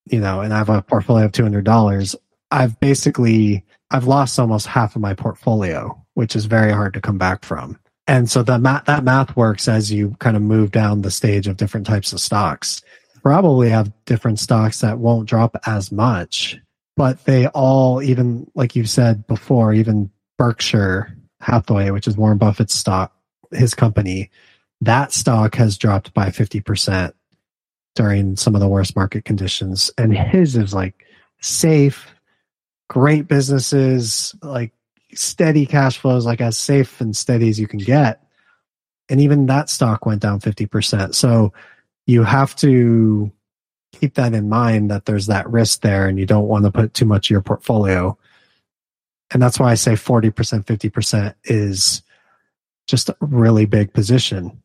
you 0.07 0.21
know, 0.21 0.41
and 0.41 0.53
I 0.53 0.59
have 0.59 0.69
a 0.69 0.83
portfolio 0.83 1.27
of 1.27 1.33
$200. 1.33 2.15
I've 2.51 2.79
basically, 2.81 3.65
I've 3.91 4.07
lost 4.07 4.39
almost 4.39 4.67
half 4.67 4.97
of 4.97 5.03
my 5.03 5.15
portfolio, 5.15 6.05
which 6.15 6.37
is 6.37 6.47
very 6.47 6.73
hard 6.73 6.95
to 6.95 7.01
come 7.01 7.19
back 7.19 7.45
from. 7.45 7.79
And 8.07 8.31
so 8.31 8.43
math, 8.43 8.87
that 8.87 9.05
math 9.05 9.37
works 9.37 9.69
as 9.69 9.93
you 9.93 10.17
kind 10.19 10.37
of 10.37 10.43
move 10.43 10.71
down 10.71 11.03
the 11.03 11.11
stage 11.11 11.47
of 11.47 11.59
different 11.59 11.87
types 11.87 12.13
of 12.13 12.21
stocks. 12.21 12.83
Probably 13.23 13.69
have 13.69 13.93
different 14.07 14.39
stocks 14.39 14.81
that 14.81 14.99
won't 14.99 15.29
drop 15.29 15.57
as 15.67 15.93
much, 15.93 16.59
but 16.97 17.23
they 17.27 17.49
all, 17.49 18.03
even 18.03 18.51
like 18.55 18.75
you 18.75 18.87
said 18.87 19.27
before, 19.27 19.75
even 19.75 20.11
Berkshire 20.39 21.15
Hathaway, 21.41 21.91
which 21.91 22.09
is 22.09 22.17
Warren 22.17 22.39
Buffett's 22.39 22.75
stock, 22.75 23.15
his 23.53 23.75
company, 23.75 24.31
that 24.81 25.13
stock 25.13 25.57
has 25.57 25.77
dropped 25.77 26.15
by 26.15 26.29
50% 26.29 27.13
during 27.95 28.37
some 28.37 28.55
of 28.55 28.61
the 28.61 28.69
worst 28.69 28.95
market 28.95 29.25
conditions. 29.25 29.91
And 29.99 30.17
his 30.17 30.57
is 30.57 30.73
like 30.73 31.05
safe, 31.41 32.15
great 32.89 33.29
businesses, 33.29 34.35
like 34.43 34.73
steady 35.15 35.67
cash 35.67 35.99
flows, 35.99 36.27
like 36.27 36.41
as 36.41 36.57
safe 36.57 37.01
and 37.01 37.17
steady 37.17 37.49
as 37.49 37.59
you 37.59 37.67
can 37.67 37.81
get. 37.81 38.23
And 39.09 39.21
even 39.21 39.47
that 39.47 39.71
stock 39.71 40.07
went 40.07 40.23
down 40.23 40.41
50%. 40.41 41.15
So 41.15 41.53
you 42.07 42.25
have 42.25 42.55
to 42.57 43.33
keep 43.93 44.15
that 44.15 44.35
in 44.35 44.49
mind 44.49 44.91
that 44.91 45.07
there's 45.07 45.27
that 45.27 45.49
risk 45.49 45.81
there 45.81 46.07
and 46.07 46.19
you 46.19 46.27
don't 46.27 46.49
want 46.49 46.65
to 46.65 46.71
put 46.71 46.95
too 46.95 47.07
much 47.07 47.27
of 47.27 47.31
your 47.31 47.43
portfolio. 47.43 48.17
And 49.31 49.43
that's 49.43 49.59
why 49.59 49.71
I 49.71 49.75
say 49.75 49.93
40%, 49.93 50.33
50% 50.65 51.35
is 51.45 52.03
just 52.87 53.09
a 53.09 53.17
really 53.21 53.67
big 53.67 53.93
position, 53.93 54.63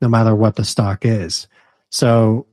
no 0.00 0.08
matter 0.08 0.34
what 0.34 0.56
the 0.56 0.64
stock 0.64 1.04
is. 1.04 1.48
So 1.90 2.46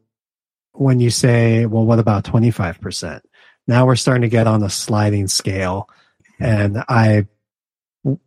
when 0.74 1.00
you 1.00 1.10
say, 1.10 1.66
well, 1.66 1.86
what 1.86 2.00
about 2.00 2.24
25%? 2.26 3.22
Now 3.68 3.86
we're 3.86 3.96
starting 3.96 4.24
to 4.24 4.30
get 4.30 4.48
on 4.48 4.64
a 4.64 4.70
sliding 4.70 5.28
scale. 5.28 5.90
And 6.40 6.84
I 6.90 7.28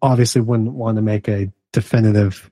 obviously 0.00 0.40
wouldn't 0.40 0.72
want 0.72 0.96
to 0.96 1.02
make 1.02 1.28
a 1.28 1.52
definitive 1.72 2.50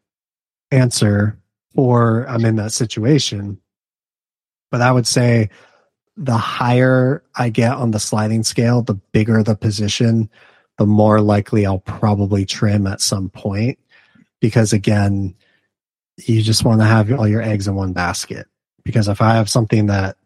answer 0.71 1.39
or 1.75 2.27
I'm 2.29 2.45
in 2.45 2.57
that 2.57 2.73
situation. 2.73 3.59
But 4.71 4.81
I 4.81 4.93
would 4.93 5.07
say 5.07 5.51
the 6.17 6.37
higher 6.37 7.23
I 7.35 7.49
get 7.49 7.73
on 7.73 7.93
the 7.93 8.01
sliding 8.01 8.45
scale, 8.45 8.83
the 8.83 8.95
bigger 8.95 9.43
the 9.43 9.57
position, 9.57 10.29
the 10.79 10.87
more 10.87 11.21
likely 11.21 11.67
I'll 11.67 11.79
probably 11.79 12.45
trim 12.45 12.87
at 12.87 13.01
some 13.01 13.31
point. 13.31 13.79
Because 14.41 14.73
again, 14.73 15.35
you 16.19 16.43
just 16.43 16.65
want 16.65 16.81
to 16.81 16.87
have 16.87 17.11
all 17.13 17.27
your 17.27 17.43
eggs 17.43 17.67
in 17.67 17.75
one 17.75 17.93
basket. 17.93 18.47
Because 18.85 19.09
if 19.09 19.21
I 19.21 19.35
have 19.35 19.49
something 19.49 19.87
that 19.87 20.17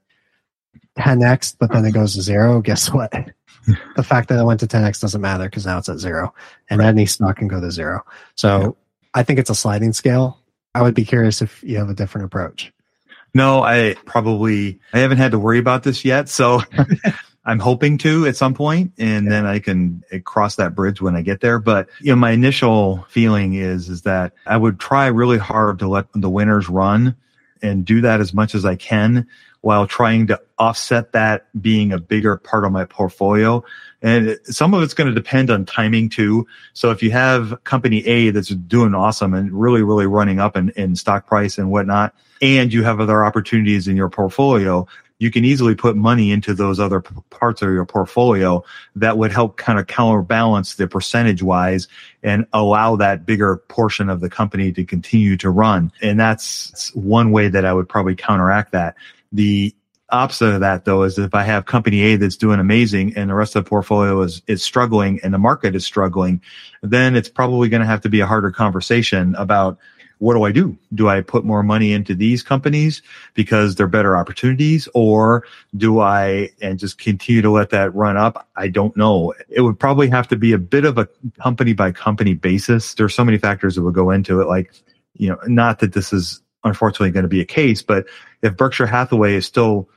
10x, 0.98 1.56
but 1.58 1.72
then 1.72 1.84
it 1.84 1.92
goes 1.92 2.14
to 2.14 2.22
zero, 2.22 2.60
guess 2.60 2.92
what? 2.92 3.12
the 3.96 4.02
fact 4.02 4.28
that 4.28 4.38
it 4.38 4.44
went 4.44 4.60
to 4.60 4.66
10x 4.66 5.00
doesn't 5.00 5.20
matter 5.20 5.44
because 5.44 5.66
now 5.66 5.78
it's 5.78 5.88
at 5.88 5.98
zero 5.98 6.34
and 6.70 6.80
right. 6.80 6.88
any 6.88 7.06
stock 7.06 7.36
can 7.36 7.48
go 7.48 7.60
to 7.60 7.70
zero. 7.70 8.04
So 8.34 8.60
yeah. 8.60 8.68
I 9.14 9.22
think 9.22 9.38
it's 9.38 9.50
a 9.50 9.54
sliding 9.54 9.92
scale. 9.92 10.38
I 10.74 10.82
would 10.82 10.94
be 10.94 11.04
curious 11.04 11.42
if 11.42 11.62
you 11.62 11.78
have 11.78 11.88
a 11.88 11.94
different 11.94 12.26
approach. 12.26 12.72
No, 13.34 13.62
I 13.62 13.94
probably 14.06 14.80
I 14.92 15.00
haven't 15.00 15.18
had 15.18 15.32
to 15.32 15.38
worry 15.38 15.58
about 15.58 15.82
this 15.82 16.04
yet. 16.04 16.28
So 16.28 16.62
I'm 17.44 17.58
hoping 17.58 17.98
to 17.98 18.26
at 18.26 18.36
some 18.36 18.54
point, 18.54 18.92
and 18.98 19.24
yeah. 19.24 19.30
then 19.30 19.46
I 19.46 19.58
can 19.58 20.02
eh, 20.10 20.18
cross 20.18 20.56
that 20.56 20.74
bridge 20.74 21.00
when 21.00 21.14
I 21.14 21.22
get 21.22 21.40
there. 21.40 21.58
But 21.58 21.88
you 22.00 22.12
know, 22.12 22.16
my 22.16 22.30
initial 22.30 23.06
feeling 23.08 23.54
is 23.54 23.88
is 23.88 24.02
that 24.02 24.32
I 24.46 24.56
would 24.56 24.80
try 24.80 25.06
really 25.06 25.38
hard 25.38 25.78
to 25.80 25.88
let 25.88 26.06
the 26.14 26.30
winners 26.30 26.68
run 26.68 27.16
and 27.62 27.84
do 27.84 28.00
that 28.00 28.20
as 28.20 28.32
much 28.34 28.54
as 28.54 28.64
I 28.64 28.76
can 28.76 29.26
while 29.60 29.86
trying 29.86 30.26
to 30.28 30.40
offset 30.58 31.12
that 31.12 31.48
being 31.60 31.92
a 31.92 31.98
bigger 31.98 32.36
part 32.36 32.64
of 32.64 32.72
my 32.72 32.84
portfolio. 32.84 33.64
And 34.02 34.38
some 34.44 34.72
of 34.72 34.82
it's 34.82 34.94
going 34.94 35.08
to 35.08 35.14
depend 35.14 35.50
on 35.50 35.64
timing 35.64 36.08
too. 36.08 36.46
So 36.72 36.90
if 36.90 37.02
you 37.02 37.10
have 37.10 37.62
company 37.64 38.06
A 38.06 38.30
that's 38.30 38.48
doing 38.48 38.94
awesome 38.94 39.34
and 39.34 39.52
really, 39.52 39.82
really 39.82 40.06
running 40.06 40.38
up 40.38 40.56
in, 40.56 40.70
in 40.70 40.94
stock 40.94 41.26
price 41.26 41.58
and 41.58 41.70
whatnot, 41.70 42.14
and 42.40 42.72
you 42.72 42.84
have 42.84 43.00
other 43.00 43.24
opportunities 43.24 43.88
in 43.88 43.96
your 43.96 44.08
portfolio, 44.08 44.86
you 45.18 45.30
can 45.30 45.44
easily 45.44 45.74
put 45.74 45.96
money 45.96 46.30
into 46.30 46.54
those 46.54 46.78
other 46.78 47.00
p- 47.00 47.14
parts 47.30 47.60
of 47.62 47.70
your 47.70 47.84
portfolio 47.84 48.64
that 48.96 49.18
would 49.18 49.32
help 49.32 49.56
kind 49.56 49.78
of 49.78 49.86
counterbalance 49.86 50.76
the 50.76 50.86
percentage 50.86 51.42
wise 51.42 51.88
and 52.22 52.46
allow 52.52 52.96
that 52.96 53.26
bigger 53.26 53.56
portion 53.68 54.08
of 54.08 54.20
the 54.20 54.30
company 54.30 54.72
to 54.72 54.84
continue 54.84 55.36
to 55.36 55.50
run. 55.50 55.92
And 56.00 56.18
that's 56.18 56.94
one 56.94 57.32
way 57.32 57.48
that 57.48 57.64
I 57.64 57.72
would 57.72 57.88
probably 57.88 58.14
counteract 58.14 58.72
that. 58.72 58.94
The 59.32 59.74
opposite 60.10 60.54
of 60.54 60.60
that 60.60 60.84
though 60.84 61.02
is 61.02 61.18
if 61.18 61.34
I 61.34 61.42
have 61.42 61.66
company 61.66 62.00
A 62.00 62.16
that's 62.16 62.36
doing 62.36 62.60
amazing 62.60 63.14
and 63.16 63.28
the 63.28 63.34
rest 63.34 63.56
of 63.56 63.64
the 63.64 63.68
portfolio 63.68 64.22
is, 64.22 64.40
is 64.46 64.62
struggling 64.62 65.20
and 65.22 65.34
the 65.34 65.38
market 65.38 65.74
is 65.74 65.84
struggling, 65.84 66.40
then 66.82 67.16
it's 67.16 67.28
probably 67.28 67.68
going 67.68 67.80
to 67.80 67.86
have 67.86 68.00
to 68.02 68.08
be 68.08 68.20
a 68.20 68.26
harder 68.26 68.50
conversation 68.50 69.34
about 69.34 69.78
what 70.18 70.34
do 70.34 70.42
I 70.42 70.52
do? 70.52 70.76
Do 70.94 71.08
I 71.08 71.20
put 71.20 71.44
more 71.44 71.62
money 71.62 71.92
into 71.92 72.14
these 72.14 72.42
companies 72.42 73.02
because 73.34 73.74
they're 73.74 73.86
better 73.86 74.16
opportunities 74.16 74.88
or 74.94 75.44
do 75.76 76.00
I 76.00 76.50
and 76.60 76.78
just 76.78 76.98
continue 76.98 77.42
to 77.42 77.50
let 77.50 77.70
that 77.70 77.94
run 77.94 78.16
up? 78.16 78.48
I 78.56 78.68
don't 78.68 78.96
know. 78.96 79.32
It 79.48 79.60
would 79.60 79.78
probably 79.78 80.08
have 80.08 80.28
to 80.28 80.36
be 80.36 80.52
a 80.52 80.58
bit 80.58 80.84
of 80.84 80.98
a 80.98 81.08
company 81.40 81.72
by 81.72 81.92
company 81.92 82.34
basis. 82.34 82.94
There's 82.94 83.14
so 83.14 83.24
many 83.24 83.38
factors 83.38 83.76
that 83.76 83.82
would 83.82 83.94
go 83.94 84.10
into 84.10 84.40
it. 84.40 84.48
Like, 84.48 84.72
you 85.14 85.28
know, 85.28 85.38
not 85.46 85.78
that 85.80 85.92
this 85.92 86.12
is 86.12 86.40
unfortunately 86.64 87.10
going 87.10 87.22
to 87.22 87.28
be 87.28 87.40
a 87.40 87.46
case, 87.46 87.82
but 87.82 88.06
if 88.42 88.56
Berkshire 88.56 88.86
Hathaway 88.86 89.34
is 89.34 89.46
still 89.46 89.88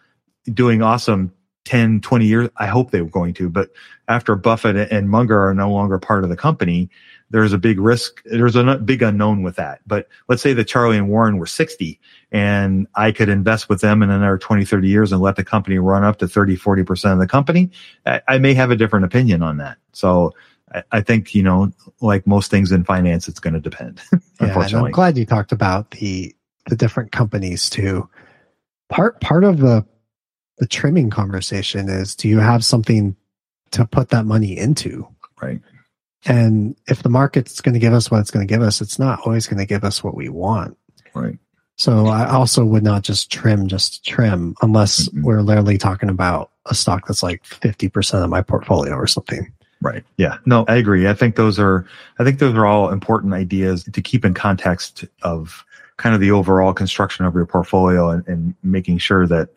doing 0.53 0.81
awesome 0.81 1.34
10, 1.65 2.01
20 2.01 2.25
years, 2.25 2.49
I 2.57 2.67
hope 2.67 2.91
they 2.91 3.01
were 3.01 3.10
going 3.10 3.34
to, 3.36 3.49
but 3.49 3.69
after 4.07 4.36
Buffett 4.36 4.91
and 4.91 5.10
Munger 5.10 5.47
are 5.47 5.53
no 5.53 5.71
longer 5.71 5.99
part 5.99 6.23
of 6.23 6.29
the 6.29 6.36
company, 6.36 6.89
there's 7.31 7.53
a 7.53 7.57
big 7.57 7.79
risk. 7.79 8.21
There's 8.25 8.55
a 8.55 8.75
big 8.77 9.01
unknown 9.01 9.41
with 9.41 9.55
that. 9.55 9.79
But 9.87 10.07
let's 10.27 10.41
say 10.41 10.53
that 10.53 10.65
Charlie 10.65 10.97
and 10.97 11.09
Warren 11.09 11.37
were 11.37 11.45
60 11.45 11.99
and 12.31 12.87
I 12.95 13.11
could 13.11 13.29
invest 13.29 13.69
with 13.69 13.81
them 13.81 14.03
in 14.03 14.09
another 14.09 14.37
20, 14.37 14.65
30 14.65 14.87
years 14.87 15.11
and 15.11 15.21
let 15.21 15.37
the 15.37 15.43
company 15.43 15.79
run 15.79 16.03
up 16.03 16.19
to 16.19 16.27
30, 16.27 16.57
40% 16.57 17.13
of 17.13 17.19
the 17.19 17.27
company. 17.27 17.71
I, 18.05 18.21
I 18.27 18.37
may 18.37 18.53
have 18.53 18.69
a 18.69 18.75
different 18.75 19.05
opinion 19.05 19.41
on 19.41 19.57
that. 19.57 19.77
So 19.93 20.33
I, 20.73 20.83
I, 20.91 21.01
think, 21.01 21.33
you 21.33 21.41
know, 21.41 21.71
like 22.01 22.27
most 22.27 22.51
things 22.51 22.71
in 22.71 22.83
finance, 22.83 23.29
it's 23.29 23.39
going 23.39 23.53
to 23.53 23.61
depend. 23.61 24.01
yeah, 24.41 24.57
I'm 24.57 24.91
glad 24.91 25.17
you 25.17 25.25
talked 25.25 25.53
about 25.53 25.91
the, 25.91 26.35
the 26.67 26.75
different 26.75 27.13
companies 27.13 27.69
too. 27.69 28.09
Part, 28.89 29.21
part 29.21 29.45
of 29.45 29.59
the, 29.59 29.85
the 30.57 30.67
trimming 30.67 31.09
conversation 31.09 31.87
is 31.87 32.13
do 32.13 32.27
you 32.27 32.39
have 32.39 32.65
something 32.65 33.15
to 33.71 33.85
put 33.85 34.09
that 34.09 34.25
money 34.25 34.57
into? 34.57 35.07
Right 35.41 35.61
and 36.25 36.75
if 36.88 37.03
the 37.03 37.10
market's 37.10 37.62
going 37.62 37.73
to 37.73 37.79
give 37.79 37.93
us 37.93 38.12
what 38.12 38.19
it's 38.19 38.31
going 38.31 38.45
to 38.45 38.51
give 38.51 38.62
us, 38.62 38.81
it's 38.81 38.99
not 38.99 39.21
always 39.25 39.47
going 39.47 39.57
to 39.57 39.65
give 39.65 39.84
us 39.84 40.03
what 40.03 40.15
we 40.15 40.29
want. 40.29 40.77
Right. 41.13 41.38
So 41.77 42.07
I 42.07 42.29
also 42.29 42.63
would 42.63 42.84
not 42.84 43.01
just 43.01 43.31
trim 43.31 43.67
just 43.67 44.05
trim 44.05 44.55
unless 44.62 45.10
mm-hmm. 45.10 45.23
we're 45.23 45.41
literally 45.41 45.79
talking 45.79 46.10
about 46.10 46.51
a 46.67 46.75
stock 46.75 47.07
that's 47.07 47.23
like 47.23 47.43
50% 47.43 48.23
of 48.23 48.29
my 48.29 48.41
portfolio 48.41 48.93
or 48.93 49.07
something. 49.07 49.51
Right. 49.81 50.03
Yeah. 50.17 50.38
No, 50.45 50.63
I 50.67 50.75
agree. 50.75 51.07
I 51.07 51.15
think 51.15 51.36
those 51.36 51.57
are 51.57 51.88
I 52.19 52.23
think 52.23 52.38
those 52.38 52.53
are 52.53 52.67
all 52.67 52.91
important 52.91 53.34
ideas 53.34 53.84
to 53.86 54.01
keep 54.01 54.23
in 54.23 54.36
context 54.36 55.05
of 55.23 55.65
kind 55.97 56.13
of 56.13 56.21
the 56.21 56.31
overall 56.31 56.73
construction 56.73 57.25
of 57.25 57.34
your 57.34 57.47
portfolio 57.47 58.10
and, 58.10 58.27
and 58.27 58.55
making 58.62 58.99
sure 58.99 59.25
that 59.25 59.49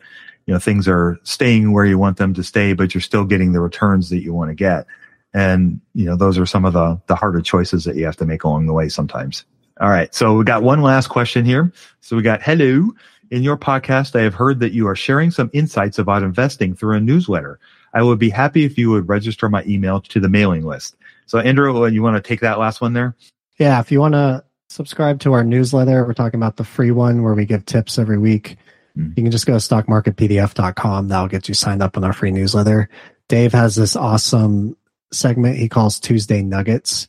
you 0.47 0.53
know 0.53 0.59
things 0.59 0.87
are 0.87 1.19
staying 1.23 1.73
where 1.73 1.85
you 1.85 1.99
want 1.99 2.17
them 2.17 2.33
to 2.33 2.43
stay, 2.43 2.73
but 2.73 2.95
you're 2.95 3.01
still 3.01 3.25
getting 3.25 3.53
the 3.53 3.61
returns 3.61 4.09
that 4.09 4.23
you 4.23 4.33
want 4.33 4.49
to 4.49 4.55
get. 4.55 4.87
And 5.35 5.81
you 5.93 6.05
know 6.05 6.15
those 6.15 6.39
are 6.39 6.45
some 6.45 6.63
of 6.63 6.71
the 6.71 6.99
the 7.07 7.15
harder 7.15 7.41
choices 7.41 7.83
that 7.83 7.97
you 7.97 8.05
have 8.05 8.15
to 8.17 8.25
make 8.25 8.45
along 8.45 8.67
the 8.67 8.73
way 8.73 8.87
sometimes. 8.87 9.43
All 9.81 9.89
right, 9.89 10.15
so 10.15 10.37
we 10.37 10.45
got 10.45 10.63
one 10.63 10.81
last 10.81 11.07
question 11.07 11.43
here. 11.43 11.73
So 11.99 12.15
we 12.15 12.21
got 12.21 12.41
hello. 12.41 12.93
In 13.31 13.43
your 13.43 13.57
podcast, 13.57 14.17
I 14.17 14.23
have 14.23 14.33
heard 14.33 14.61
that 14.61 14.71
you 14.71 14.87
are 14.87 14.95
sharing 14.95 15.31
some 15.31 15.49
insights 15.51 15.99
about 15.99 16.23
investing 16.23 16.73
through 16.73 16.95
a 16.95 17.01
newsletter. 17.01 17.59
I 17.93 18.01
would 18.01 18.17
be 18.17 18.29
happy 18.29 18.63
if 18.63 18.77
you 18.77 18.91
would 18.91 19.09
register 19.09 19.49
my 19.49 19.63
email 19.65 19.99
to 19.99 20.21
the 20.21 20.29
mailing 20.29 20.63
list. 20.63 20.95
So, 21.25 21.39
Andrew, 21.39 21.85
you 21.87 22.01
want 22.01 22.15
to 22.15 22.25
take 22.25 22.39
that 22.39 22.57
last 22.57 22.79
one 22.79 22.93
there? 22.93 23.13
Yeah, 23.57 23.81
if 23.81 23.91
you 23.91 23.99
want 23.99 24.13
to 24.13 24.45
subscribe 24.69 25.19
to 25.21 25.33
our 25.33 25.43
newsletter, 25.43 26.05
we're 26.05 26.13
talking 26.13 26.39
about 26.39 26.55
the 26.55 26.63
free 26.63 26.91
one 26.91 27.23
where 27.23 27.33
we 27.33 27.45
give 27.45 27.65
tips 27.65 27.99
every 27.99 28.17
week. 28.17 28.55
Mm-hmm. 28.97 29.13
You 29.17 29.23
can 29.23 29.31
just 29.31 29.47
go 29.47 29.53
to 29.53 29.59
stockmarketpdf.com. 29.59 31.09
That'll 31.09 31.27
get 31.27 31.49
you 31.49 31.53
signed 31.53 31.83
up 31.83 31.97
on 31.97 32.05
our 32.05 32.13
free 32.13 32.31
newsletter. 32.31 32.89
Dave 33.27 33.51
has 33.51 33.75
this 33.75 33.97
awesome 33.97 34.77
segment 35.11 35.57
he 35.57 35.69
calls 35.69 35.99
Tuesday 35.99 36.41
Nuggets, 36.41 37.07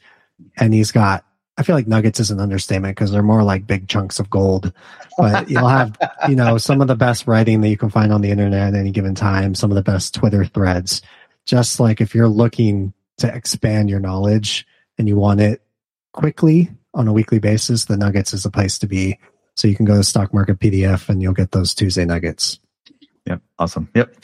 and 0.56 0.72
he's 0.72 0.92
got 0.92 1.24
I 1.58 1.62
feel 1.62 1.74
like 1.74 1.86
nuggets 1.86 2.20
is 2.20 2.30
an 2.30 2.40
understatement 2.40 2.96
because 2.96 3.10
they're 3.10 3.22
more 3.22 3.42
like 3.42 3.66
big 3.66 3.88
chunks 3.88 4.18
of 4.18 4.28
gold. 4.28 4.72
But 5.16 5.48
you'll 5.50 5.68
have, 5.68 5.96
you 6.28 6.36
know, 6.36 6.58
some 6.58 6.82
of 6.82 6.88
the 6.88 6.96
best 6.96 7.26
writing 7.26 7.62
that 7.62 7.68
you 7.68 7.78
can 7.78 7.88
find 7.88 8.12
on 8.12 8.20
the 8.20 8.30
internet 8.30 8.74
at 8.74 8.78
any 8.78 8.90
given 8.90 9.14
time, 9.14 9.54
some 9.54 9.70
of 9.70 9.74
the 9.74 9.82
best 9.82 10.14
Twitter 10.14 10.44
threads. 10.44 11.00
Just 11.46 11.80
like 11.80 12.00
if 12.00 12.14
you're 12.14 12.28
looking 12.28 12.92
to 13.18 13.34
expand 13.34 13.88
your 13.88 14.00
knowledge 14.00 14.66
and 14.98 15.08
you 15.08 15.16
want 15.16 15.40
it 15.40 15.62
quickly 16.12 16.70
on 16.92 17.08
a 17.08 17.12
weekly 17.12 17.38
basis, 17.38 17.86
the 17.86 17.96
nuggets 17.96 18.34
is 18.34 18.42
the 18.42 18.50
place 18.50 18.78
to 18.80 18.86
be. 18.86 19.18
So 19.54 19.66
you 19.66 19.76
can 19.76 19.86
go 19.86 19.96
to 19.96 20.04
stock 20.04 20.34
market 20.34 20.58
PDF 20.58 21.08
and 21.08 21.22
you'll 21.22 21.32
get 21.32 21.52
those 21.52 21.74
Tuesday 21.74 22.04
nuggets. 22.04 22.60
Yep. 23.26 23.40
Awesome. 23.58 23.88
Yep. 23.94 24.14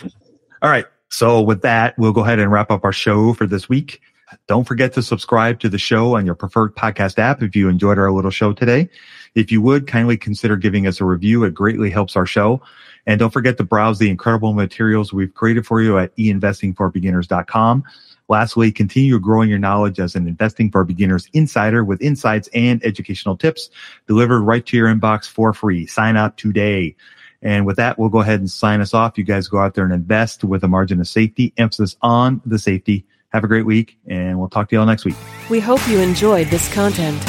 All 0.61 0.69
right. 0.69 0.85
So 1.13 1.43
with 1.43 1.61
that, 1.61 1.97
we'll 1.99 2.13
go 2.13 2.23
ahead 2.23 2.39
and 2.39 2.51
wrap 2.51 2.71
up 2.71 2.85
our 2.85 2.93
show 2.93 3.35
for 3.35 3.47
this 3.47 3.69
week. 3.69 4.01
Don't 4.49 4.65
forget 4.65 4.95
to 4.95 5.03
subscribe 5.03 5.61
to 5.61 5.69
the 5.69 5.77
show 5.77 6.17
on 6.17 6.25
your 6.25 6.35
preferred 6.35 6.75
podcast 6.75 7.19
app 7.19 7.43
if 7.43 7.55
you 7.55 7.69
enjoyed 7.69 7.99
our 7.99 8.11
little 8.11 8.31
show 8.31 8.55
today. 8.55 8.89
If 9.35 9.53
you 9.53 9.61
would 9.61 9.87
kindly 9.87 10.17
consider 10.17 10.57
giving 10.57 10.87
us 10.87 11.03
a 11.03 11.05
review, 11.05 11.45
it 11.45 11.53
greatly 11.53 11.91
helps 11.91 12.17
our 12.17 12.25
show. 12.25 12.63
And 13.07 13.19
don't 13.19 13.31
forget 13.33 13.59
to 13.59 13.65
browse 13.65 13.99
the 13.99 14.09
incredible 14.09 14.55
materials 14.55 15.13
we've 15.13 15.35
created 15.35 15.67
for 15.67 15.83
you 15.83 15.99
at 15.99 16.17
einvestingforbeginners.com. 16.17 17.85
Lastly, 18.29 18.73
continue 18.73 19.19
growing 19.19 19.51
your 19.51 19.59
knowledge 19.59 20.01
as 20.01 20.15
an 20.15 20.27
investing 20.27 20.71
for 20.71 20.83
beginners 20.83 21.29
insider 21.35 21.85
with 21.85 22.01
insights 22.01 22.49
and 22.55 22.83
educational 22.87 23.37
tips 23.37 23.69
delivered 24.07 24.41
right 24.41 24.65
to 24.65 24.79
your 24.79 24.89
inbox 24.89 25.29
for 25.29 25.53
free. 25.53 25.87
Sign 25.87 26.17
up 26.17 26.39
today. 26.39 26.97
And 27.43 27.67
with 27.67 27.77
that, 27.77 27.99
we'll 27.99 28.09
go 28.09 28.21
ahead 28.21 28.41
and 28.41 28.51
sign 28.51 28.81
us 28.81 28.95
off. 28.95 29.19
You 29.19 29.25
guys 29.25 29.49
go 29.49 29.59
out 29.59 29.75
there 29.75 29.85
and 29.85 29.93
invest 29.93 30.45
with 30.45 30.63
a 30.63 30.69
margin 30.69 31.01
of 31.01 31.09
safety, 31.09 31.53
emphasis 31.57 31.97
on 32.01 32.41
the 32.47 32.59
safety. 32.59 33.05
Have 33.31 33.45
a 33.45 33.49
great 33.49 33.67
week, 33.67 33.99
and 34.07 34.39
we'll 34.39 34.49
talk 34.49 34.69
to 34.69 34.77
you 34.77 34.81
all 34.81 34.87
next 34.87 35.05
week. 35.05 35.17
We 35.51 35.59
hope 35.59 35.87
you 35.89 35.99
enjoyed 35.99 36.47
this 36.49 36.73
content. 36.73 37.21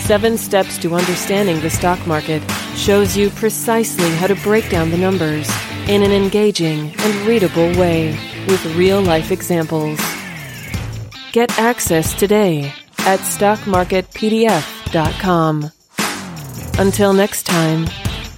Seven 0.00 0.36
Steps 0.36 0.76
to 0.78 0.94
Understanding 0.94 1.60
the 1.60 1.70
Stock 1.70 2.04
Market 2.06 2.42
shows 2.74 3.16
you 3.16 3.30
precisely 3.30 4.10
how 4.16 4.26
to 4.26 4.34
break 4.36 4.68
down 4.68 4.90
the 4.90 4.98
numbers 4.98 5.50
in 5.88 6.02
an 6.02 6.12
engaging 6.12 6.94
and 6.98 7.26
readable 7.26 7.72
way 7.78 8.10
with 8.48 8.76
real 8.76 9.00
life 9.00 9.30
examples. 9.30 9.98
Get 11.32 11.58
access 11.58 12.12
today 12.12 12.74
at 12.98 13.20
stockmarketpdf.com. 13.20 15.70
Until 16.78 17.12
next 17.12 17.46
time, 17.46 17.86